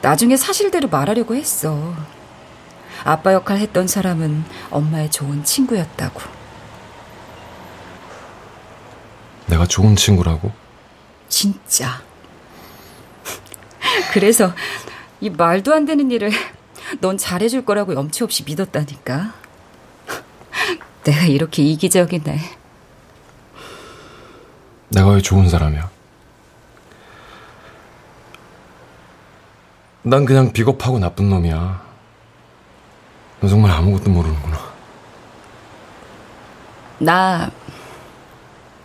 나중에 0.00 0.36
사실대로 0.36 0.88
말하려고 0.88 1.36
했어. 1.36 1.94
아빠 3.04 3.32
역할 3.34 3.58
했던 3.58 3.86
사람은 3.86 4.44
엄마의 4.70 5.10
좋은 5.10 5.44
친구였다고. 5.44 6.20
내가 9.52 9.66
좋은 9.66 9.94
친구라고? 9.94 10.50
진짜. 11.28 12.00
그래서 14.14 14.54
이 15.20 15.28
말도 15.28 15.74
안 15.74 15.84
되는 15.84 16.10
일을 16.10 16.30
넌 17.00 17.18
잘해줄 17.18 17.66
거라고 17.66 17.94
염치 17.94 18.24
없이 18.24 18.44
믿었다니까. 18.44 19.34
내가 21.04 21.26
이렇게 21.26 21.62
이기적이네. 21.62 22.40
내가 24.88 25.08
왜 25.10 25.20
좋은 25.20 25.46
사람이야? 25.50 25.90
난 30.04 30.24
그냥 30.24 30.52
비겁하고 30.52 30.98
나쁜 30.98 31.28
놈이야. 31.28 31.82
너 33.40 33.48
정말 33.48 33.70
아무것도 33.72 34.10
모르는구나. 34.10 34.72
나, 36.98 37.50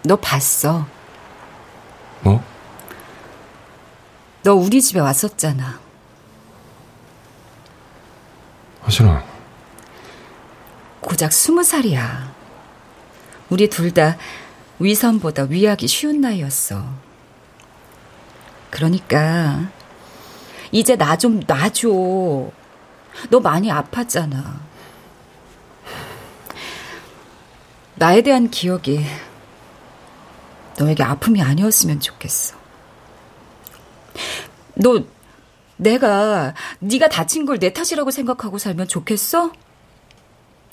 너 0.08 0.16
봤어. 0.16 0.88
뭐? 2.22 2.42
너 4.44 4.54
우리 4.54 4.82
집에 4.82 5.00
왔었잖아. 5.02 5.80
하진아. 8.84 9.24
고작 11.02 11.34
스무 11.34 11.64
살이야. 11.64 12.34
우리 13.50 13.70
둘 13.70 13.94
다 13.94 14.18
위선보다 14.80 15.44
위하기 15.44 15.88
쉬운 15.88 16.22
나이였어. 16.22 16.86
그러니까 18.70 19.68
이제 20.72 20.96
나 20.96 21.18
좀 21.18 21.42
놔줘. 21.46 21.90
너 23.30 23.40
많이 23.42 23.70
아팠잖아. 23.70 24.60
나에 27.96 28.22
대한 28.22 28.50
기억이 28.50 29.04
너에게 30.78 31.04
아픔이 31.04 31.42
아니었으면 31.42 32.00
좋겠어. 32.00 32.56
너 34.76 35.04
내가 35.78 36.54
네가 36.80 37.10
다친 37.10 37.46
걸 37.46 37.60
내 37.60 37.74
탓이라고 37.74 38.12
생각하고 38.12 38.58
살면 38.58 38.88
좋겠어? 38.88 39.52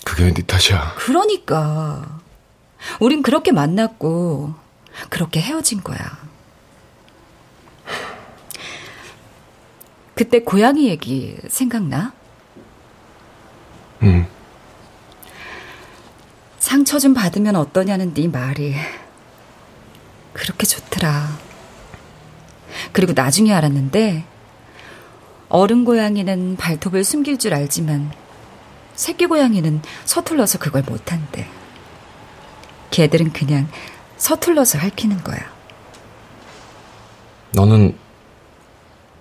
그게 0.04 0.32
네 0.32 0.42
탓이야. 0.42 0.94
그러니까 0.96 2.20
우린 3.00 3.22
그렇게 3.22 3.52
만났고 3.52 4.54
그렇게 5.08 5.40
헤어진 5.40 5.82
거야. 5.82 5.98
그때 10.14 10.40
고양이 10.40 10.88
얘기 10.88 11.36
생각나? 11.48 12.12
응. 14.02 14.26
상처 16.58 16.98
좀 16.98 17.14
받으면 17.14 17.56
어떠냐는 17.56 18.14
네 18.14 18.28
말이 18.28 18.74
그렇게 20.34 20.66
좋더라. 20.66 21.38
그리고 22.92 23.12
나중에 23.14 23.52
알았는데 23.54 24.24
어른 25.48 25.84
고양이는 25.84 26.56
발톱을 26.56 27.04
숨길 27.04 27.38
줄 27.38 27.54
알지만 27.54 28.12
새끼 28.94 29.26
고양이는 29.26 29.80
서툴러서 30.04 30.58
그걸 30.58 30.82
못한대. 30.82 31.48
걔들은 32.90 33.32
그냥 33.32 33.68
서툴러서 34.16 34.78
핥히는 34.78 35.22
거야. 35.24 35.38
너는 37.52 37.96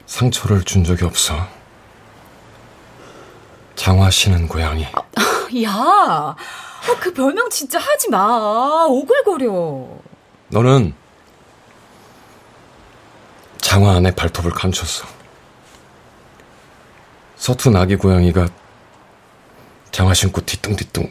상처를 0.06 0.64
준 0.64 0.84
적이 0.84 1.06
없어. 1.06 1.48
장화 3.76 4.10
씨는 4.12 4.48
고양이. 4.48 4.84
야, 5.64 5.72
아, 5.74 6.36
그 7.00 7.14
별명 7.14 7.50
진짜 7.50 7.80
하지 7.80 8.10
마. 8.10 8.86
오글거려. 8.88 9.88
너는 10.50 10.94
장화 13.64 13.96
안에 13.96 14.12
발톱을 14.12 14.52
감췄어. 14.52 15.06
서툰 17.38 17.76
아기 17.78 17.96
고양이가 17.96 18.48
장화 19.92 20.14
신고 20.14 20.42
뒤뚱뒤뚱 20.42 21.10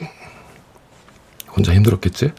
혼자 1.57 1.73
힘들었겠지? 1.73 2.33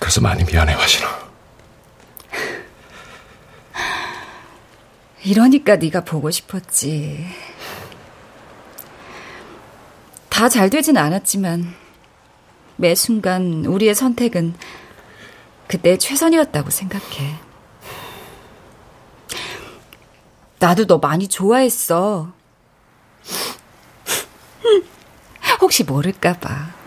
그래서 0.00 0.20
많이 0.20 0.44
미안해, 0.44 0.74
화신아. 0.74 1.24
이러니까 5.24 5.76
네가 5.76 6.04
보고 6.04 6.30
싶었지. 6.30 7.26
다 10.28 10.48
잘 10.48 10.68
되진 10.68 10.96
않았지만 10.98 11.74
매 12.76 12.94
순간 12.94 13.64
우리의 13.64 13.94
선택은 13.94 14.54
그때 15.68 15.96
최선이었다고 15.96 16.70
생각해. 16.70 17.36
나도 20.58 20.86
너 20.86 20.98
많이 20.98 21.28
좋아했어. 21.28 22.32
혹시 25.60 25.84
모를까봐. 25.84 26.83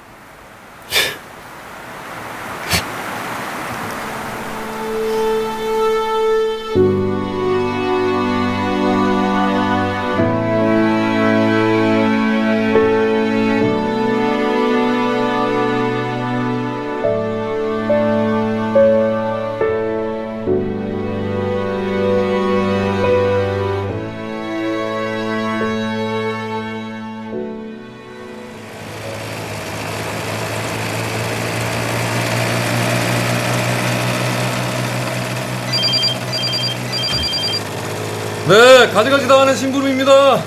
가지가지 39.07 39.27
당하는 39.27 39.55
심부름입니다. 39.55 40.43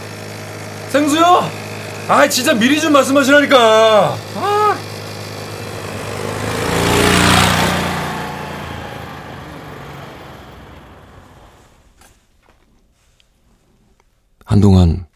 생수요? 0.90 1.50
아, 2.08 2.28
진짜 2.28 2.52
미리 2.52 2.80
좀 2.80 2.92
말씀하시라니까. 2.92 4.16
아. 4.36 4.78
한동안 14.44 15.06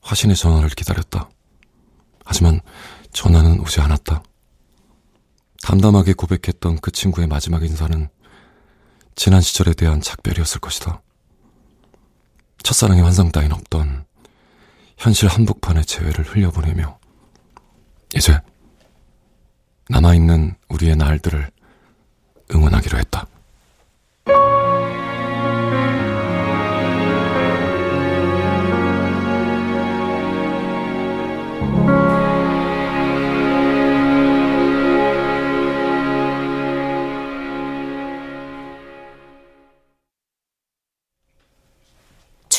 화신의 0.00 0.36
전화를 0.36 0.70
기다렸다. 0.70 1.28
하지만 2.24 2.60
전화는 3.12 3.60
오지 3.60 3.80
않았다. 3.80 4.22
담담하게 5.62 6.14
고백했던 6.14 6.78
그 6.80 6.90
친구의 6.90 7.26
마지막 7.26 7.64
인사는 7.64 8.08
지난 9.14 9.40
시절에 9.40 9.74
대한 9.74 10.00
작별이었을 10.00 10.60
것이다. 10.60 11.02
첫사랑의 12.66 13.04
환상 13.04 13.30
따윈 13.30 13.52
없던 13.52 14.04
현실 14.98 15.28
한복판의 15.28 15.84
재회를 15.84 16.24
흘려보내며 16.24 16.98
이제 18.16 18.40
남아있는 19.88 20.56
우리의 20.70 20.96
날들을 20.96 21.48
응원하기로 22.52 22.98
했다. 22.98 23.28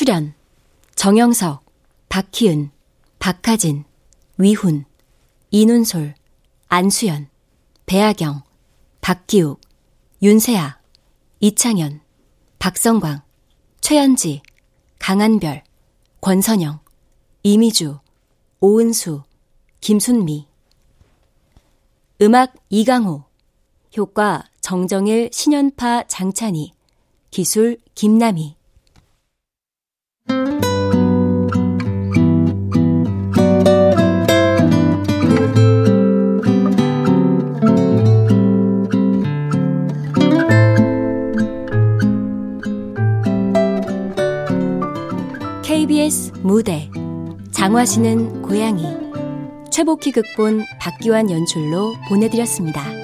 출연 0.08 0.32
정영석, 0.94 1.66
박희은, 2.08 2.70
박하진, 3.18 3.84
위훈, 4.38 4.86
이눈솔, 5.50 6.14
안수연, 6.68 7.28
배아경, 7.84 8.40
박기욱, 9.02 9.60
윤세아, 10.22 10.78
이창현, 11.40 12.00
박성광, 12.58 13.20
최현지, 13.82 14.40
강한별, 14.98 15.62
권선영, 16.22 16.80
이미주, 17.42 17.98
오은수, 18.60 19.24
김순미. 19.82 20.48
음악 22.22 22.54
이강호. 22.70 23.24
효과 23.98 24.44
정정일, 24.62 25.28
신연파, 25.34 26.04
장찬희. 26.04 26.72
기술 27.30 27.76
김남희 27.94 28.57
KBS 46.08 46.32
무대 46.42 46.90
장화시는 47.52 48.42
고양이 48.42 48.82
최복희 49.70 50.12
극본 50.12 50.64
박기환 50.80 51.30
연출로 51.30 51.94
보내드렸습니다. 52.08 52.97